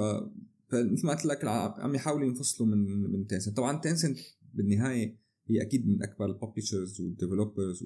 فمثل 0.71 1.05
ما 1.05 1.13
قلت 1.13 1.25
لك 1.25 1.45
عم 1.45 1.95
يحاولوا 1.95 2.27
ينفصلوا 2.27 2.69
من 2.69 3.11
من 3.11 3.27
تنسنت 3.27 3.57
طبعا 3.57 3.77
تنسنت 3.77 4.17
بالنهاية 4.53 5.21
هي 5.47 5.61
أكيد 5.61 5.87
من 5.87 6.03
أكبر 6.03 6.25
ال 6.25 6.32
publishers 6.32 7.01
وال 7.01 7.15
developers 7.15 7.85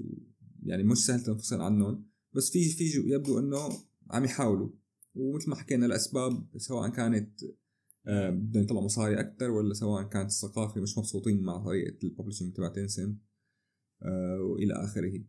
يعني 0.64 0.84
مش 0.84 0.98
سهل 0.98 1.22
تنفصل 1.22 1.62
عنهم. 1.62 2.06
بس 2.34 2.52
في 2.52 2.70
في 2.70 2.84
يبدو 3.06 3.40
إنه 3.40 3.58
عم 4.12 4.24
يحاولوا. 4.24 4.70
ومثل 5.16 5.50
ما 5.50 5.56
حكينا 5.56 5.86
الأسباب 5.86 6.48
سواء 6.58 6.90
كانت 6.90 7.42
بدهم 8.08 8.64
يطلعوا 8.64 8.84
مصاري 8.84 9.20
أكثر 9.20 9.52
ولا 9.52 9.74
سواء 9.74 10.04
كانت 10.04 10.30
الثقافة 10.30 10.82
مش 10.82 10.98
مبسوطين 10.98 11.42
مع 11.42 11.58
طريقة 11.58 11.98
ال 12.04 12.08
publishing 12.08 12.54
تبع 12.54 12.68
تنسنت 12.68 13.18
آه، 14.04 14.42
وإلى 14.42 14.74
آخره. 14.74 15.24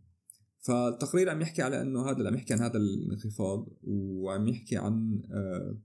فالتقرير 0.60 1.30
عم 1.30 1.40
يحكي 1.40 1.62
على 1.62 1.82
إنه 1.82 2.10
هذا 2.10 2.28
عم 2.28 2.34
يحكي 2.34 2.54
عن 2.54 2.60
هذا 2.60 2.76
الانخفاض 2.76 3.68
وعم 3.82 4.48
يحكي 4.48 4.76
عن 4.76 5.22
آه، 5.30 5.78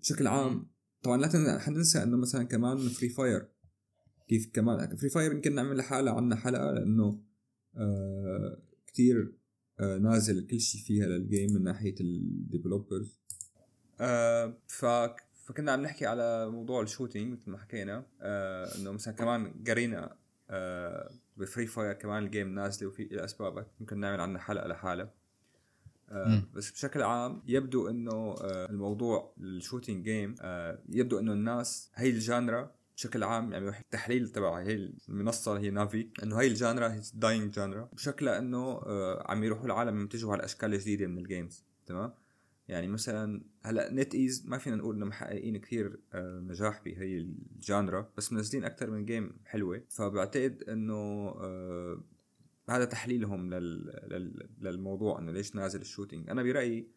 بشكل 0.00 0.26
عام. 0.26 0.70
طبعا 1.02 1.16
لا 1.16 1.58
حننسى 1.58 2.02
إنه 2.02 2.16
مثلا 2.16 2.44
كمان 2.44 2.78
فري 2.78 3.08
فاير 3.08 3.48
كيف 4.28 4.50
كمان 4.52 4.96
فري 4.96 5.10
فاير 5.10 5.32
يمكن 5.32 5.54
نعمل 5.54 5.76
لحالها 5.76 6.12
عنا 6.12 6.36
حلقة 6.36 6.72
لإنه 6.72 7.22
كثير 8.86 9.34
نازل 9.80 10.46
كل 10.46 10.60
شيء 10.60 10.80
فيها 10.80 11.06
لل 11.06 11.21
game 11.21 11.52
من 11.52 11.62
ناحية 11.62 11.94
ال 12.00 12.11
developers 12.11 13.20
ف 14.66 14.84
فكنا 15.50 15.72
عم 15.72 15.82
نحكي 15.82 16.06
على 16.06 16.50
موضوع 16.50 16.82
ال 16.82 16.88
shooting 16.88 17.32
مثل 17.32 17.50
ما 17.50 17.58
حكينا 17.58 18.06
آه 18.20 18.76
إنه 18.76 18.92
مثلا 18.92 19.14
كمان 19.14 19.64
قرينا 19.68 20.16
آه 20.50 21.10
بفري 21.36 21.66
فاير 21.66 21.92
كمان 21.92 22.24
ال 22.24 22.30
game 22.30 22.54
نازلة 22.54 22.88
وفي 22.88 23.24
أسباب 23.24 23.66
ممكن 23.80 24.00
نعمل 24.00 24.20
عنها 24.20 24.40
حلقة 24.40 24.68
لحالها 24.68 25.10
آه 26.10 26.42
بس 26.54 26.70
بشكل 26.70 27.02
عام 27.02 27.42
يبدو 27.46 27.88
إنه 27.88 28.34
آه 28.42 28.70
الموضوع 28.70 29.34
ال 29.40 29.47
shooting 29.47 30.04
game 30.04 30.34
آه 30.40 30.78
يبدو 30.88 31.18
إنه 31.18 31.32
الناس 31.32 31.90
هي 31.94 32.10
ال 32.10 32.21
genre 32.21 32.74
بشكل 32.96 33.22
عام 33.24 33.52
يعني 33.52 33.68
التحليل 33.68 34.28
تبع 34.28 34.58
هي 34.58 34.92
المنصة 35.08 35.58
هي 35.58 35.70
نافي 35.70 36.08
إنه 36.22 36.36
هي 36.36 36.46
ال 36.46 36.53
genre 36.53 36.88
هي 36.88 37.00
dying 37.14 37.52
genre. 37.52 37.88
بشكلها 37.92 38.38
إنه 38.38 38.58
آه 38.58 39.24
عم 39.28 39.44
يروحوا 39.44 39.66
العالم 39.66 40.00
ينتجوا 40.00 40.32
على 40.32 40.44
اشكال 40.44 40.78
جديده 40.78 41.06
من 41.06 41.18
ال 41.18 41.26
games 41.26 41.64
تمام؟ 41.86 42.12
يعني 42.70 42.88
مثلا 42.88 43.42
هلأ 43.62 43.92
NetEase 43.92 44.46
ما 44.46 44.58
فينا 44.58 44.76
نقول 44.76 44.96
انه 44.96 45.06
محققين 45.06 45.56
كثير 45.56 46.00
آه 46.12 46.40
نجاح 46.40 46.82
بهي 46.84 47.18
ال 47.18 47.34
genre 47.34 48.12
بس 48.16 48.32
منزلين 48.32 48.64
أكثر 48.64 48.90
من 48.90 49.04
game 49.04 49.32
حلوة. 49.44 49.82
فبعتقد 49.88 50.62
إنه 50.62 50.94
آه 50.94 52.02
هذا 52.68 52.84
تحليلهم 52.84 53.54
لل... 53.54 53.86
لل... 54.10 54.48
للموضوع 54.60 55.18
إنه 55.18 55.32
ليش 55.32 55.54
نازل 55.54 55.80
ال 55.80 55.85
shooting. 55.85 56.30
أنا 56.30 56.42
برأيي 56.42 56.88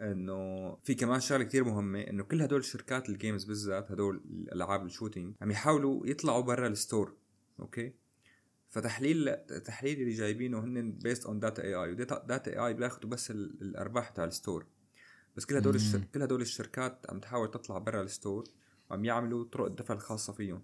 إنه 0.00 0.74
في 0.76 0.94
كمان 0.94 1.20
شغلة 1.20 1.44
كثير 1.44 1.64
مهمة 1.64 2.00
إنه 2.00 2.24
كل 2.24 2.42
هدول 2.42 2.60
الشركات 2.60 3.08
ال 3.08 3.14
games 3.14 3.44
بالذات 3.44 3.90
هدول 3.90 4.22
الألعاب 4.30 4.86
ال 4.86 4.91
shooting 4.91 5.34
عم 5.40 5.50
يحاولوا 5.50 6.06
يطلعوا 6.06 6.42
برا 6.42 6.66
ال 6.68 6.76
store 6.76 7.16
أوكي؟ 7.60 7.92
فتحليل 8.68 9.36
تحليل 9.64 10.00
اللي 10.00 10.12
جايبينه 10.12 10.64
هن 10.64 10.92
based 10.92 11.26
on 11.26 11.40
data.ai 11.40 11.62
و 11.62 11.74
data.ai 11.74 12.74
بياخذوا 12.74 13.10
بس 13.10 13.30
الأرباح 13.30 14.08
تاع 14.08 14.24
ال 14.24 14.31
store 14.31 14.66
بس 15.36 15.46
كل 15.46 15.56
هدول 15.56 15.74
الشر... 15.74 16.00
كل 16.14 16.22
هدول 16.22 16.40
الشركات 16.40 17.10
عم 17.10 17.20
تحاول 17.20 17.50
تطلع 17.50 17.78
برا 17.78 18.02
الستور 18.02 18.44
وعم 18.90 19.04
يعملوا 19.04 19.44
طرق 19.44 19.66
الدفع 19.66 19.94
الخاصه 19.94 20.32
فيهم. 20.32 20.62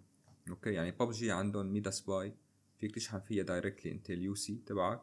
أوكي؟ 0.50 0.70
يعني 0.72 0.90
ببجي 0.90 1.32
عندهم 1.32 1.66
Midasbuy 1.66 2.34
فيك 2.78 2.94
تشحن 2.94 3.20
فيها 3.20 3.44
directly 3.44 3.92
أنت 3.92 4.10
ال 4.10 4.34
UC 4.34 4.62
تبعك 4.66 5.02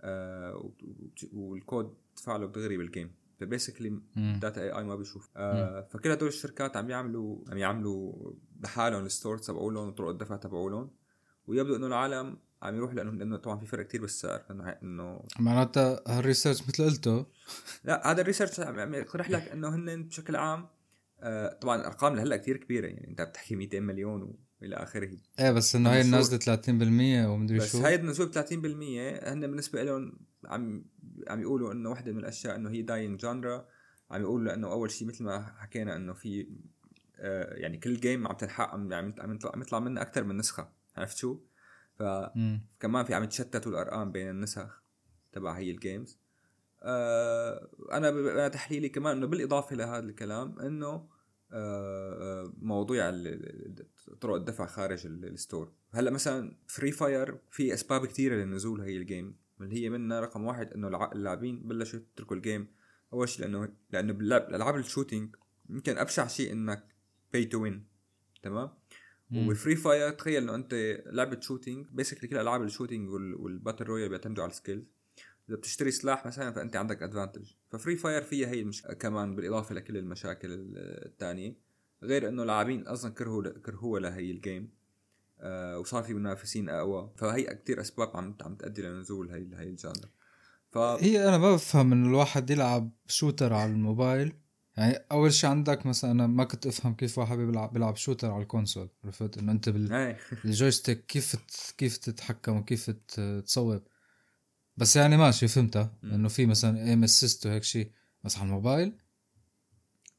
آه 0.00 0.70
والكود 1.32 1.94
تدفع 2.16 2.36
له 2.36 2.46
دغري 2.46 2.76
بال 2.76 3.10
game 3.40 4.00
ف 4.16 4.62
basically 4.62 4.70
data.ai 4.70 4.84
ما 4.84 4.96
بيشوف. 4.96 5.30
آه 5.36 5.80
فكل 5.80 6.10
هدول 6.10 6.28
الشركات 6.28 6.76
عم 6.76 6.90
يعملوا 6.90 7.38
عم 7.48 7.58
يعملوا 7.58 8.32
لحالهم 8.60 9.04
ال 9.04 9.10
store 9.10 9.38
تبعولهم 9.38 9.88
وطرق 9.88 10.08
الدفع 10.08 10.36
تبعولهم 10.36 10.90
ويبدو 11.46 11.76
إنه 11.76 11.86
العالم 11.86 12.38
عم 12.64 12.76
يروح 12.76 12.94
لأنه 12.94 13.10
لأنه 13.10 13.36
طبعا 13.36 13.58
في 13.58 13.66
فرق 13.66 13.86
كتير 13.86 14.00
بالسعر 14.00 14.44
إنه 14.50 14.68
إنه 14.82 15.20
معناتها 15.38 16.00
هال 16.06 16.17
research 16.17 16.62
مثل 16.68 16.84
قلته. 16.84 17.26
لا 17.84 18.10
هذا 18.10 18.20
ال 18.20 18.24
research 18.24 18.60
عم 18.60 18.94
يقترح 18.94 19.30
لك 19.30 19.48
إنه 19.48 19.74
هن 19.74 20.02
بشكل 20.02 20.36
عام 20.36 20.68
آه 21.20 21.52
طبعا 21.52 21.76
الأرقام 21.76 22.16
لهلأ 22.16 22.36
كثير 22.36 22.56
كبيرة 22.56 22.86
يعني 22.86 23.08
أنت 23.08 23.22
بتحكي 23.22 23.56
200 23.56 23.80
مليون 23.80 24.36
وإلى 24.62 24.76
آخره. 24.76 25.10
إيه 25.40 25.50
بس 25.50 25.76
إنه 25.76 25.90
هي 25.90 26.02
نازلة 26.02 26.56
30% 26.56 27.28
ومدري 27.28 27.60
شو. 27.60 27.64
بس 27.64 27.76
هاي 27.76 27.94
النزول 27.94 28.32
30% 28.34 28.38
هن 29.28 29.40
بالنسبة 29.40 29.82
لهم 29.82 30.18
عم 30.44 30.84
عم 31.28 31.40
يقولوا 31.40 31.72
إنه 31.72 31.90
وحدة 31.90 32.12
من 32.12 32.18
الأشياء 32.18 32.56
إنه 32.56 32.70
هي 32.70 32.82
dying 32.82 33.16
genre 33.16 33.68
عم 34.10 34.20
يقولوا 34.20 34.46
لأنه 34.46 34.72
أول 34.72 34.90
شيء 34.90 35.08
مثل 35.08 35.24
ما 35.24 35.54
حكينا 35.58 35.96
إنه 35.96 36.12
في 36.12 36.48
آه 37.18 37.54
يعني 37.54 37.78
كل 37.78 38.00
game 38.00 38.26
عم 38.26 38.36
تنحق 38.36 38.74
عم 38.74 38.92
عم 38.94 39.62
يطلع 39.62 39.78
منها 39.78 40.02
أكثر 40.02 40.24
من 40.24 40.36
نسخة 40.36 40.72
عرفت 40.96 41.16
شو؟ 41.16 41.40
فكمان 41.98 43.04
في 43.04 43.14
عم 43.14 43.24
يتشتتوا 43.24 43.72
الأرقام 43.72 44.12
بين 44.12 44.30
النسخ 44.30 44.82
تبع 45.32 45.52
هي 45.52 45.70
ال 45.70 45.78
games 45.78 46.18
آه 46.82 47.68
أنا 47.92 48.48
تحليلي 48.48 48.88
كمان 48.88 49.16
إنه 49.16 49.26
بالإضافة 49.26 49.76
لهذا 49.76 49.98
الكلام 50.06 50.58
إنه 50.60 51.08
آه 51.52 52.52
موضوع 52.58 53.10
طرق 54.20 54.34
الدفع 54.34 54.66
خارج 54.66 55.06
ال 55.06 55.17
store 55.17 55.72
هلأ 55.92 56.10
مثلا 56.10 56.56
Free 56.66 56.92
Fire 56.92 57.38
في 57.50 57.74
أسباب 57.74 58.06
كثيره 58.06 58.34
للنزول 58.34 58.80
هي 58.80 58.96
ال 58.96 59.04
game 59.04 59.36
اللي 59.60 59.84
هي 59.84 59.90
منها 59.90 60.20
رقم 60.20 60.44
واحد 60.44 60.72
إنه 60.72 61.12
اللاعبين 61.12 61.68
بلشوا 61.68 61.98
يتركوا 61.98 62.36
ال 62.36 62.42
game 62.42 62.66
أول 63.12 63.28
شيء 63.28 63.46
لأنه 63.46 63.68
لأنه 63.90 64.12
بالالعاب 64.12 64.76
ال 64.76 64.83
shooting 64.83 65.36
يمكن 65.68 65.98
أبشع 65.98 66.26
شيء 66.26 66.52
إنك 66.52 66.84
pay 67.32 67.44
to 67.44 67.62
win 67.62 67.86
تمام؟ 68.42 68.70
و 69.36 69.44
Free 69.44 69.76
Fire 69.76 70.10
تخيل 70.10 70.42
إنه 70.42 70.54
أنت 70.54 71.02
لعبة 71.06 71.40
shooting 71.40 71.86
basically 71.92 72.28
كل 72.28 72.36
ألعاب 72.36 72.62
ال 72.62 72.67
shooting 72.67 73.08
وال 73.10 73.29
battle 73.29 73.84
royale 73.84 74.08
بيعتمدوا 74.08 74.44
على 74.44 74.50
ال 74.50 74.55
skills 74.55 74.84
إذا 75.48 75.56
بتشتري 75.56 75.90
سلاح 75.90 76.26
مثلا 76.26 76.52
فأنت 76.52 76.76
عندك 76.76 77.02
advantage 77.02 77.50
ف 77.70 77.75
Free 77.75 77.96
Fire 77.96 78.22
فيها 78.22 78.48
هي 78.48 78.60
المشكلة 78.60 78.94
كمان 78.94 79.36
بالإضافة 79.36 79.74
لكل 79.74 79.96
المشاكل 79.96 80.48
الثانية 81.06 81.56
غير 82.02 82.28
إنه 82.28 82.44
لاعبين 82.44 82.86
أصلا 82.86 83.12
كرهوا 83.12 83.58
كرهوها 83.58 84.00
لهي 84.00 84.30
ال 84.30 84.38
game 84.38 84.70
آه 85.40 85.78
وصار 85.78 86.02
في 86.02 86.14
منافسين 86.14 86.68
أقوى. 86.68 87.12
فهي 87.16 87.44
كتير 87.44 87.80
أسباب 87.80 88.16
عم 88.16 88.36
عم 88.40 88.54
تؤدي 88.54 88.82
لنزول 88.82 89.30
هي 89.30 89.48
هي 89.54 89.68
ال 89.68 89.75
genre 89.75 90.08
ف... 90.70 90.78
هي 90.78 91.28
أنا 91.28 91.38
ما 91.38 91.52
بفهم 91.52 91.92
ان 91.92 92.06
الواحد 92.06 92.50
يلعب 92.50 92.90
shooter 93.06 93.52
على 93.52 93.72
الموبايل. 93.72 94.32
يعني 94.76 95.04
أول 95.12 95.32
شيء 95.32 95.50
عندك 95.50 95.86
مثلا 95.86 96.10
أنا 96.10 96.26
ما 96.26 96.44
كنت 96.44 96.66
أفهم 96.66 96.94
كيف 96.94 97.18
واحد 97.18 97.36
بيلعب 97.38 97.72
بيلعب 97.72 97.96
shooter 97.96 98.30
على 98.30 98.42
ال 98.42 98.48
console 98.48 98.88
عرفت؟ 99.04 99.38
إنه 99.38 99.52
أنت 99.52 99.68
بال 99.68 99.96
joystick 99.96 101.06
كيف 101.06 101.36
كيف 101.78 101.96
تتحكم 101.96 102.56
وكيف 102.56 102.90
تصوب 103.46 103.82
بس 104.76 104.96
يعني 104.96 105.16
ماشي 105.16 105.48
فهمتها 105.48 105.94
إنه 106.04 106.28
في 106.28 106.46
مثلا 106.46 106.84
aim 106.84 107.04
assist 107.04 107.46
وهيك 107.46 107.62
شيء 107.62 107.90
بس 108.24 108.36
على 108.36 108.46
الموبايل؟ 108.46 108.98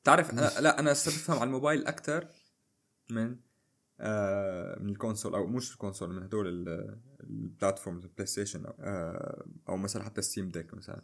تعرف 0.04 0.32
أنا 0.32 0.52
لا 0.60 0.80
أنا 0.80 0.94
صرت 0.94 1.13
أفهم 1.13 1.38
على 1.38 1.48
الموبايل 1.48 1.88
أكثر 1.88 2.28
من 3.10 3.36
آه 4.00 4.80
من 4.80 4.89
ال 4.89 4.95
console 4.95 5.36
أو 5.36 5.48
مش 5.48 5.72
ال 5.71 5.77
console 5.77 6.13
من 6.13 6.24
هدول 6.24 6.48
ال 7.24 7.31
platforms 7.31 7.96
ال 7.96 8.04
PlayStation 8.04 8.65
أو, 8.65 8.74
آه 8.80 9.46
أو 9.70 9.78
مثلا 9.78 10.04
حتى 10.04 10.22
Steam 10.21 10.50
Deck 10.50 10.74
مثلا. 10.74 11.02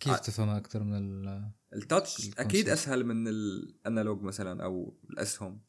كيف 0.00 0.20
تفهمها 0.20 0.56
أكثر 0.56 0.82
من 0.82 0.94
ال 0.94 1.50
ال 1.74 1.83
touch 1.83 2.30
أكيد 2.38 2.68
أسهل 2.68 3.04
من 3.04 3.28
ال 3.28 3.41
analog 3.41 4.22
مثلا 4.22 4.64
أو 4.64 4.94
الاسهم 5.10 5.60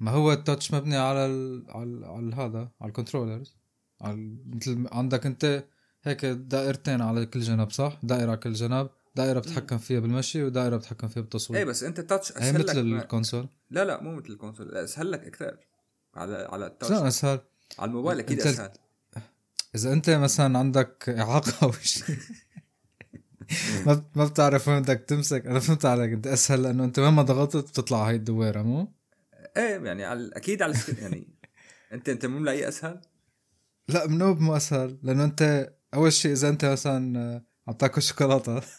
ما 0.00 0.10
هو 0.10 0.32
ال 0.32 0.39
touch 0.39 0.74
مبني 0.74 0.96
على 0.96 1.26
ال 1.26 1.64
على, 1.68 2.06
على 2.06 2.34
هذا 2.34 2.70
على 2.80 2.88
ال 2.88 2.94
controllers 2.94 3.56
على 4.00 4.36
مثل 4.46 4.88
عندك 4.92 5.26
أنت 5.26 5.64
هيك 6.02 6.24
دائرتين 6.26 7.02
على 7.02 7.26
كل 7.26 7.40
جنب 7.40 7.70
صح؟ 7.70 7.98
دائرة 8.02 8.30
على 8.30 8.36
كل 8.36 8.52
جنب 8.52 8.90
دائرة 9.16 9.38
بتحكم 9.38 9.78
فيها 9.78 10.00
بالمشي 10.00 10.42
ودائرة 10.42 10.76
بتحكم 10.76 11.08
فيها 11.08 11.22
بالتصويب. 11.22 11.58
إيه 11.58 11.64
بس 11.64 11.82
أنت 11.82 12.00
touch 12.00 12.32
أسهل 12.32 12.56
هي 12.56 12.64
مثل 12.64 12.78
ال 12.78 12.86
console؟ 12.86 13.48
لا 13.70 13.84
لا 13.84 14.02
مو 14.02 14.14
مثل 14.16 14.32
ال 14.32 14.37
console 14.37 14.68
لا 14.68 14.84
أسهل 14.84 15.10
لك 15.12 15.24
أكثر 15.24 15.58
على 16.14 16.48
على 16.50 16.66
ال 16.66 16.70
touch 16.70 16.90
لا 16.90 17.08
أسهل. 17.08 17.40
على 17.78 17.88
الموبايل 17.88 18.18
أكيد 18.18 18.40
أسهل. 18.40 18.72
إذا 19.74 19.92
أنت 19.92 20.10
مثلا 20.10 20.58
عندك 20.58 21.08
إعاقة 21.08 21.52
أو 21.62 21.72
شيء. 21.72 22.16
ما 23.86 24.04
ما 24.14 24.24
بتعرف 24.24 24.68
وين 24.68 24.82
بدك 24.82 25.04
تمسك. 25.08 25.46
أنا 25.46 25.60
فهمت 25.60 25.84
عليك. 25.84 26.12
انت 26.12 26.26
أسهل 26.26 26.62
لأنه 26.62 26.84
أنت 26.84 27.00
مهما 27.00 27.22
ضغطت 27.22 27.56
بتطلع 27.56 28.08
هاي 28.08 28.16
الدويرة 28.16 28.62
مو؟ 28.62 28.92
إيه 29.56 29.84
يعني 29.84 30.04
على 30.04 30.30
أكيد 30.32 30.62
على 30.62 30.74
يعني 31.02 31.28
انت 31.92 32.08
أنت 32.08 32.26
مو 32.26 32.38
ملاقيه 32.38 32.68
أسهل؟ 32.68 33.00
لا 33.88 34.06
منوب 34.06 34.40
مو 34.40 34.56
أسهل. 34.56 34.98
لأنه 35.02 35.24
أنت 35.24 35.72
أول 35.94 36.12
شيء 36.12 36.32
إذا 36.32 36.48
أنت 36.48 36.64
مثلا 36.64 37.42
عم 37.68 37.74
تاكل 37.74 38.02
شوكولاتة. 38.02 38.62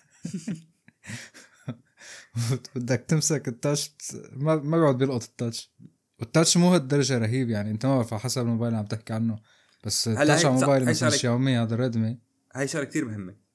بدك 2.76 3.06
تمسك 3.08 3.48
ال 3.48 3.55
touch 3.55 3.92
ما 4.32 4.56
ما 4.56 4.78
بيقعد 4.78 4.98
بيلقط 4.98 5.24
ال 5.24 5.31
touch. 5.31 5.74
وال 6.20 6.31
touch 6.31 6.58
مو 6.58 6.74
هالدرجة 6.74 7.18
رهيب 7.18 7.50
يعني 7.50 7.72
أنت 7.72 7.86
ما 7.86 7.96
بعرف 7.96 8.14
على 8.14 8.22
حسب 8.22 8.42
الموبايل 8.42 8.68
اللي 8.68 8.80
عم 8.80 8.86
تحكي 8.86 9.14
عنه. 9.14 9.40
بس 9.84 10.08
ال 10.08 10.14
touch 10.14 10.46
على 10.46 10.56
الموبايل 10.56 10.86
مثل 10.86 11.08
الشاومي 11.08 11.58
هذا 11.58 11.76
Redmi 11.76 12.20
هاي 12.56 12.68
شغلة 12.68 12.86
كثير 12.86 13.06
مهمة. 13.06 13.47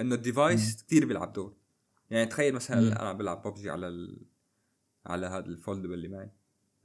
إنه 0.00 0.14
ال 0.14 0.24
device 0.24 0.82
كثير 0.82 1.06
بيلعب 1.06 1.32
دور. 1.32 1.54
يعني 2.10 2.26
تخيل 2.26 2.54
مثلا 2.54 2.80
مم. 2.80 2.92
أنا 2.92 3.12
بلعب 3.12 3.42
ببجي 3.42 3.70
على 3.70 3.88
ال... 3.88 4.26
على 5.06 5.26
هذا 5.26 5.46
ال 5.46 5.51
foldable 5.51 5.94
اللي 5.94 6.08
معي. 6.08 6.30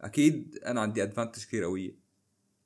أكيد 0.01 0.59
أنا 0.65 0.81
عندي 0.81 1.03
advantage 1.03 1.45
كثير 1.45 1.63
قوية. 1.63 1.95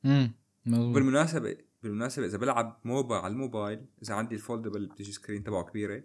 امم 0.06 0.32
بالمناسبة 0.66 1.58
بالمناسبة 1.84 2.26
إذا 2.26 2.38
بلعب 2.38 2.80
MOBA 2.84 3.16
على 3.16 3.32
الموبايل 3.32 3.86
إذا 4.04 4.14
عندي 4.14 4.36
ال 4.36 4.40
foldable 4.40 4.78
اللي 4.78 4.88
بتجي 4.88 5.12
screen 5.12 5.44
تبعه 5.44 5.64
كبيرة 5.64 6.04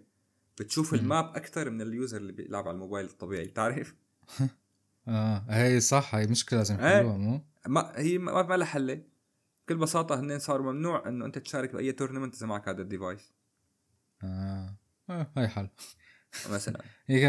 بتشوف 0.59 0.93
مم. 0.93 0.99
ال 0.99 1.08
map 1.08 1.35
أكثر 1.35 1.69
من 1.69 1.81
ال 1.81 1.88
user 1.88 2.17
اللي 2.17 2.33
بيلعب 2.33 2.67
على 2.67 2.75
الموبايل 2.75 3.05
الطبيعي 3.05 3.45
بتعرف؟ 3.45 3.95
آه 5.07 5.45
هي 5.49 5.79
صح 5.79 6.15
هي 6.15 6.27
مشكلة 6.27 6.59
لازم 6.59 6.75
يحلوها 6.75 7.17
مو؟ 7.17 7.41
ما 7.67 7.91
هي 7.95 8.17
ما, 8.17 8.41
لها 8.41 8.65
حل. 8.65 9.03
بكل 9.65 9.77
بساطة 9.77 10.19
هن 10.19 10.39
صاروا 10.39 10.73
ممنوع 10.73 11.07
إنه 11.07 11.25
أنت 11.25 11.37
تشارك 11.37 11.73
بأي 11.73 11.91
tournament 11.91 12.35
إذا 12.35 12.47
معك 12.47 12.69
هذا 12.69 12.81
ال 12.81 12.88
device 12.88 13.33
آه, 14.23 14.75
آه. 15.09 15.31
هاي 15.37 15.47
حل 15.47 15.69
مثلا 16.49 16.81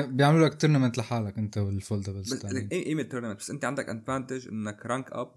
بيعملوا 0.07 0.49
لك 0.49 0.61
tournament 0.61 0.99
لحالك 0.99 1.39
انت 1.39 1.59
وال 1.59 1.72
foldables 1.72 2.35
بس 2.35 2.45
اي 2.45 2.85
قيمه 2.85 3.03
tournament 3.03 3.39
بس 3.39 3.51
أنت 3.51 3.65
عندك 3.65 3.89
advantage 3.89 4.49
إنك 4.49 4.87
rank 4.87 5.13
up 5.13 5.35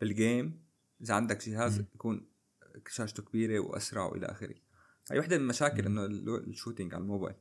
بال 0.00 0.21
game 0.21 0.62
إذا 1.02 1.14
عندك 1.14 1.48
جهاز 1.48 1.80
م. 1.80 1.84
يكون 1.94 2.26
شاشته 2.88 3.22
كبيرة 3.22 3.60
وأسرع 3.60 4.04
وإلى 4.04 4.26
آخره. 4.26 4.54
هي 5.10 5.18
وحدة 5.18 5.36
من 5.36 5.42
المشاكل 5.42 5.86
إنه 5.86 6.04
ال 6.36 6.42
shooting 6.42 6.94
على 6.94 7.02
الموبايل. 7.02 7.36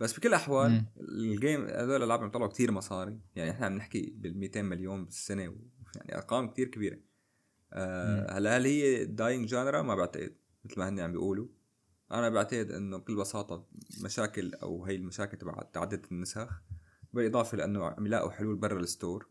بس 0.00 0.18
بكل 0.18 0.28
الاحوال 0.28 0.70
م. 0.70 0.86
ال 1.00 1.13
game 1.13 1.64
هذول 1.64 1.96
الألعاب 1.96 2.20
عم 2.20 2.26
يطلعوا 2.26 2.50
كثير 2.50 2.70
مصاري. 2.72 3.20
يعني 3.36 3.50
إحنا 3.50 3.66
عم 3.66 3.72
نحكي 3.76 4.12
بال 4.16 4.38
200 4.38 4.62
مليون 4.62 5.04
بالسنة 5.04 5.42
يعني 5.42 6.14
أرقام 6.14 6.50
كثير 6.50 6.68
كبيرة. 6.68 6.98
آه 7.72 8.38
هلا 8.38 8.56
هل 8.56 8.64
هي 8.66 9.04
dying 9.04 9.48
genre 9.48 9.82
ما 9.82 9.94
بعتقد. 9.94 10.34
مثل 10.64 10.78
ما 10.78 10.88
هن 10.88 11.00
عم 11.00 11.12
بيقولوا. 11.12 11.46
أنا 12.12 12.28
بعتقد 12.28 12.70
إنه 12.70 12.96
بكل 12.96 13.16
بساطة 13.16 13.66
مشاكل 14.04 14.54
أو 14.54 14.84
هي 14.84 14.96
المشاكل 14.96 15.36
تبع 15.36 15.62
تعدد 15.72 16.06
النسخ 16.12 16.62
بالإضافة 17.12 17.56
لأنه 17.56 17.84
عم 17.84 18.06
يلاقوا 18.06 18.30
حلول 18.30 18.56
برا 18.56 18.80
ال 18.80 18.87
store. 18.87 19.28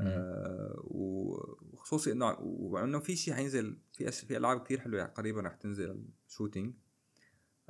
آه 0.00 0.74
وخصوصي 0.84 2.12
إنه 2.12 2.36
وإنه 2.40 2.98
في 2.98 3.16
شيء 3.16 3.34
حينزل 3.34 3.78
في 3.92 4.10
في 4.10 4.36
ألعاب 4.36 4.64
كثير 4.64 4.80
حلوة 4.80 5.04
قريبا 5.04 5.40
رح 5.40 5.54
تنزل 5.54 6.04
shooting 6.28 6.74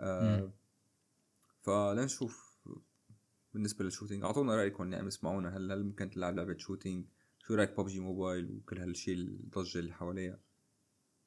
آه 0.00 0.52
فلنشوف 1.62 2.58
بالنسبة 3.54 3.84
لل 3.84 3.92
shooting. 3.92 4.24
أعطونا 4.24 4.56
رأيكم 4.56 4.92
يعني 4.92 5.08
اسمعونا 5.08 5.56
هل 5.56 5.72
هل 5.72 5.84
ممكن 5.84 6.10
تلعب 6.10 6.36
لعبة 6.36 6.56
shooting؟ 6.56 7.06
شو 7.38 7.54
رأيك 7.54 7.80
ببجي 7.80 8.00
موبايل 8.00 8.50
وكل 8.50 8.78
هالشيء 8.78 9.14
الضجة 9.14 9.78
اللي 9.78 9.92
حواليها؟ 9.92 10.38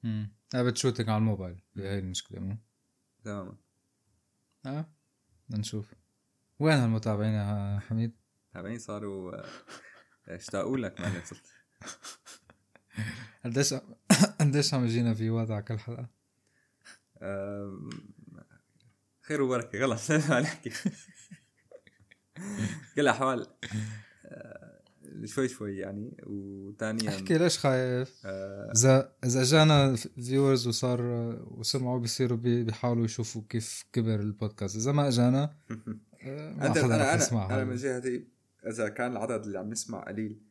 امم 0.05 0.33
لعبة 0.53 0.73
شوتينج 0.73 1.09
على 1.09 1.17
الموبايل 1.17 1.61
هي 1.77 1.99
المشكلة 1.99 2.39
مو؟ 2.39 2.57
تماما. 3.23 3.55
آه 4.65 4.85
نشوف. 5.49 5.93
وين 6.59 6.77
هالمتابعين 6.77 7.33
يا 7.33 7.79
حميد؟ 7.79 8.15
المتابعين 8.45 8.79
صاروا 8.79 9.35
آه، 9.35 9.45
اشتاقوا 10.27 10.77
لك 10.77 11.01
ما 11.01 11.21
صرت 11.25 11.45
قديش 13.45 13.73
قديش 14.39 14.73
عم 14.73 14.85
يجينا 14.85 15.13
فيوات 15.13 15.51
على 15.51 15.61
كل 15.61 15.79
حلقة؟ 15.79 16.09
خير 19.21 19.41
وبركة. 19.41 19.79
خلص 19.79 20.11
ما 20.29 20.39
نحكي. 20.41 20.69
كل 22.95 23.01
الاحوال 23.01 23.47
آه، 24.25 24.70
شوي 25.25 25.47
شوي 25.47 25.77
يعني 25.77 26.17
وثانيا 26.27 27.09
احكي 27.09 27.37
ليش 27.37 27.57
خايف؟ 27.59 28.21
آه، 28.25 28.71
اذا 28.75 29.13
إذا 29.23 29.41
اجانا 29.41 29.95
viewers 29.95 30.67
وصار 30.67 31.01
وسمعوا 31.51 31.99
بيصيروا 31.99 32.37
بيحاولوا 32.37 33.05
يشوفوا 33.05 33.41
كيف 33.49 33.85
كبر 33.93 34.19
البودكاست، 34.19 34.75
إذا 34.75 34.91
ما 34.91 35.07
اجانا 35.07 35.55
ما 36.23 36.65
أنا 36.65 36.85
أنا 36.85 37.13
أنا, 37.13 37.45
أنا 37.55 37.63
من 37.63 37.75
جهتي 37.75 38.27
إذا 38.67 38.89
كان 38.89 39.11
العدد 39.11 39.45
اللي 39.45 39.59
عم 39.59 39.69
نسمع 39.69 40.03
قليل 40.03 40.41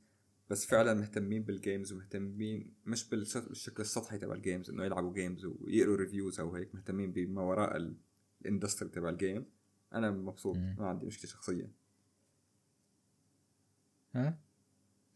بس 0.51 0.67
فعلا 0.67 0.95
مهتمين 0.95 1.43
بال 1.43 1.57
games 1.57 1.93
ومهتمين 1.93 2.75
مش 2.87 3.09
بالشكل 3.09 3.83
السطحي 3.83 4.19
تبع 4.19 4.35
ال 4.35 4.41
games 4.41 4.71
إنه 4.71 4.85
يلعبوا 4.85 5.15
games 5.15 5.45
ويقروا 5.45 5.97
reviews 5.97 6.41
أو 6.41 6.55
هيك 6.55 6.75
مهتمين 6.75 7.13
بما 7.13 7.43
وراء 7.43 7.95
ال 8.43 8.48
industry 8.48 8.89
تبع 8.89 9.09
ال 9.09 9.16
game 9.16 9.47
أنا 9.95 10.11
مبسوط 10.11 10.57
ما 10.57 10.89
عندي 10.89 11.07
مشكلة 11.07 11.31
شخصيه 11.31 11.71
ها؟ 14.15 14.39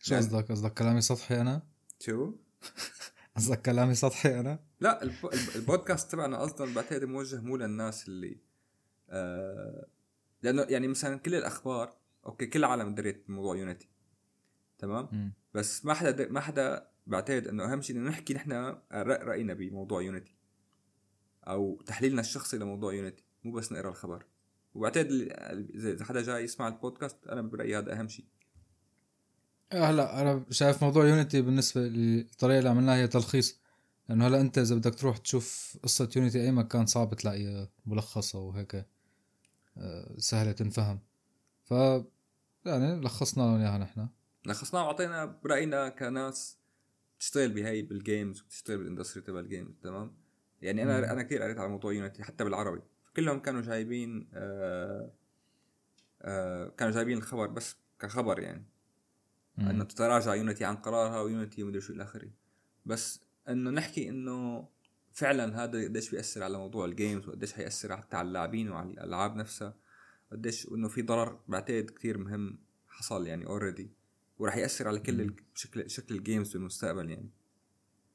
شو؟ 0.04 0.16
قصدك 0.16 0.50
قصدك 0.50 0.74
كلامي 0.74 1.00
سطحي 1.00 1.40
أنا؟ 1.40 1.62
شو؟ 2.00 2.32
قصدك 3.36 3.62
كلامي 3.62 3.94
سطحي 3.94 4.40
أنا؟ 4.40 4.58
لا 4.80 5.02
البودكاست 5.56 6.12
تبعنا 6.12 6.44
أصلا 6.44 6.74
بعتقد 6.74 7.04
موجه 7.04 7.40
مو 7.40 7.56
للناس 7.56 8.08
اللي 8.08 8.38
آه 9.10 9.86
لأنه 10.42 10.62
يعني 10.68 10.88
مثلا 10.88 11.18
كل 11.18 11.34
الأخبار 11.34 11.96
okay 12.26 12.46
كل 12.46 12.58
العالم 12.58 12.94
دريت 12.94 13.24
بموضوع 13.28 13.56
Unity 13.57 13.88
تمام؟ 14.78 15.04
م. 15.04 15.32
بس 15.54 15.84
ما 15.84 15.94
حدا 15.94 16.28
ما 16.28 16.40
حدا 16.40 16.88
بعتقد 17.06 17.48
إنه 17.48 17.72
أهم 17.72 17.82
شيء 17.82 17.96
إنه 17.96 18.10
نحكي 18.10 18.34
نحن 18.34 18.76
رأينا 19.02 19.54
بموضوع 19.54 20.02
Unity 20.02 20.35
أو 21.44 21.82
تحليلنا 21.86 22.20
الشخصي 22.20 22.58
لموضوع 22.58 22.94
Unity 22.94 23.24
مو 23.44 23.52
بس 23.52 23.72
نقرأ 23.72 23.88
الخبر. 23.88 24.26
وبعتقد 24.74 25.12
إذا 25.74 26.04
حدا 26.04 26.22
جاي 26.22 26.44
يسمع 26.44 26.68
البودكاست 26.68 27.26
أنا 27.26 27.42
برأيي 27.42 27.78
هذا 27.78 27.98
أهم 27.98 28.08
شيء. 28.08 28.24
هلا 29.72 30.22
أنا 30.22 30.44
شايف 30.50 30.85
موضوع 30.85 31.07
Unity 31.07 31.42
بالنسبة 31.42 31.81
للطريقه 31.81 32.59
اللي 32.59 32.70
عملناها 32.70 32.96
هي 32.96 33.09
تلخيص. 33.09 33.61
لأنه 34.09 34.27
هلا 34.27 34.40
أنت 34.40 34.59
إذا 34.59 34.74
بدك 34.77 34.94
تروح 34.94 35.18
تشوف 35.18 35.77
قصة 35.83 36.09
Unity 36.16 36.40
أي 36.40 36.53
مكان 36.53 36.87
صعب 36.87 37.14
تلاقي 37.14 37.68
ملخصه 37.87 38.38
وهيك 38.38 38.87
آه، 39.79 40.14
سهلة 40.18 40.53
تنفهم. 40.53 41.00
ف 41.64 41.70
يعني 42.64 43.00
لخصنا 43.00 43.42
لهم 43.42 43.61
إياها 43.61 43.79
نحن. 43.79 44.09
لخصناه 44.46 44.83
وأعطينا 44.85 45.24
برأينا 45.24 45.88
كناس 45.88 46.59
تشتغل 47.20 47.48
بهي 47.48 47.83
بال 47.83 48.00
games 48.00 48.42
وتشتغل 48.42 48.79
بال 48.78 48.87
industry 48.87 49.22
تبع 49.22 49.40
ال 49.40 49.46
games 49.46 49.74
تمام؟ 49.83 50.16
يعني 50.62 50.83
أنا 50.83 50.98
مم. 50.98 51.05
أنا 51.05 51.22
كثير 51.22 51.42
قريت 51.42 51.59
على 51.59 51.68
موضوع 51.68 51.92
Unity 51.92 52.22
حتى 52.22 52.44
بالعربي. 52.44 52.83
كلهم 53.16 53.38
كانوا 53.38 53.62
جايبين 53.62 54.29
آه 54.35 55.11
آه 56.22 56.68
كانوا 56.68 56.92
جايبين 56.94 57.18
الخبر 57.18 57.46
بس 57.46 57.77
كخبر 58.00 58.40
يعني. 58.40 58.64
أنه 59.58 59.84
تتراجع 59.84 60.34
Unity 60.35 60.64
عن 60.64 60.76
قرارها 60.76 61.20
و 61.20 61.27
Unity 61.27 61.62
ومدري 61.62 61.80
شو 61.80 61.92
إلى 61.92 62.02
آخره. 62.02 62.30
بس 62.86 63.20
أنه 63.48 63.70
نحكي 63.70 64.08
إنه 64.08 64.68
فعلا 65.12 65.64
هذا 65.64 65.84
قديش 65.84 66.10
بيأثر 66.10 66.42
على 66.42 66.58
موضوع 66.58 66.84
ال 66.85 66.92
games 66.92 67.28
وقديش 67.28 67.52
حيأثر 67.52 67.96
حتى 67.96 68.16
على 68.16 68.28
اللاعبين 68.28 68.70
وعلى 68.70 68.90
الألعاب 68.90 69.36
نفسها. 69.36 69.76
قديش 70.32 70.68
إنه 70.68 70.88
في 70.88 71.02
ضرر 71.02 71.40
بعتقد 71.48 71.90
كثير 71.90 72.18
مهم 72.18 72.58
حصل 72.88 73.26
يعني 73.26 73.46
already 73.46 73.90
وراح 74.38 74.56
يأثر 74.56 74.88
على 74.88 74.98
كل 74.98 75.34
شكل 75.54 75.90
شكل 75.90 76.14
ال 76.14 76.21
games 76.21 76.52
بالمستقبل 76.52 77.10
يعني. 77.10 77.30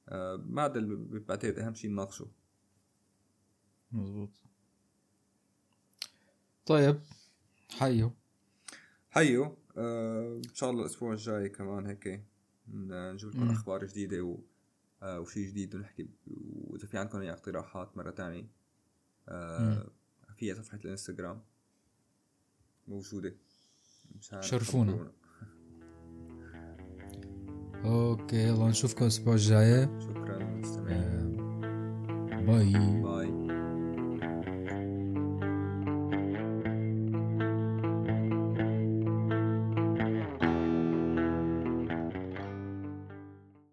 آه 0.09 0.35
ما 0.35 0.65
هذا 0.65 0.79
اللي 0.79 1.19
بعتقد 1.19 1.59
أهم 1.59 1.73
شيء 1.73 1.91
نناقشه. 1.91 2.27
مزبوط 3.91 4.29
طيب 6.65 7.01
حلو. 7.79 8.11
حلو. 9.09 9.57
آه 9.77 10.41
إن 10.49 10.53
شاء 10.53 10.69
الله 10.69 10.81
الأسبوع 10.81 11.13
الجاي 11.13 11.49
كمان 11.49 11.85
هيك 11.85 12.23
نجيب 12.73 13.29
لكم 13.29 13.49
أخبار 13.49 13.85
جديدة 13.85 14.21
و 14.21 14.39
آه 15.03 15.19
وشيء 15.19 15.47
جديد 15.47 15.75
ونحكي 15.75 16.09
وإذا 16.27 16.87
في 16.87 16.97
عندكم 16.97 17.19
أي 17.19 17.31
اقتراحات 17.31 17.97
مرة 17.97 18.11
ثانية 18.11 18.47
آه 19.29 19.89
في 20.35 20.55
صفحة 20.55 20.77
الإنستغرام 20.85 21.41
موجودة. 22.87 23.35
شرفونا. 24.39 25.11
okay 27.85 28.47
يلا 28.47 28.67
نشوفكم 28.67 29.01
الأسبوع 29.01 29.33
الجاي. 29.33 30.01
شكرا 30.01 30.43
مستمعين. 30.43 31.37
bye. 32.45 33.01
bye. 33.01 33.48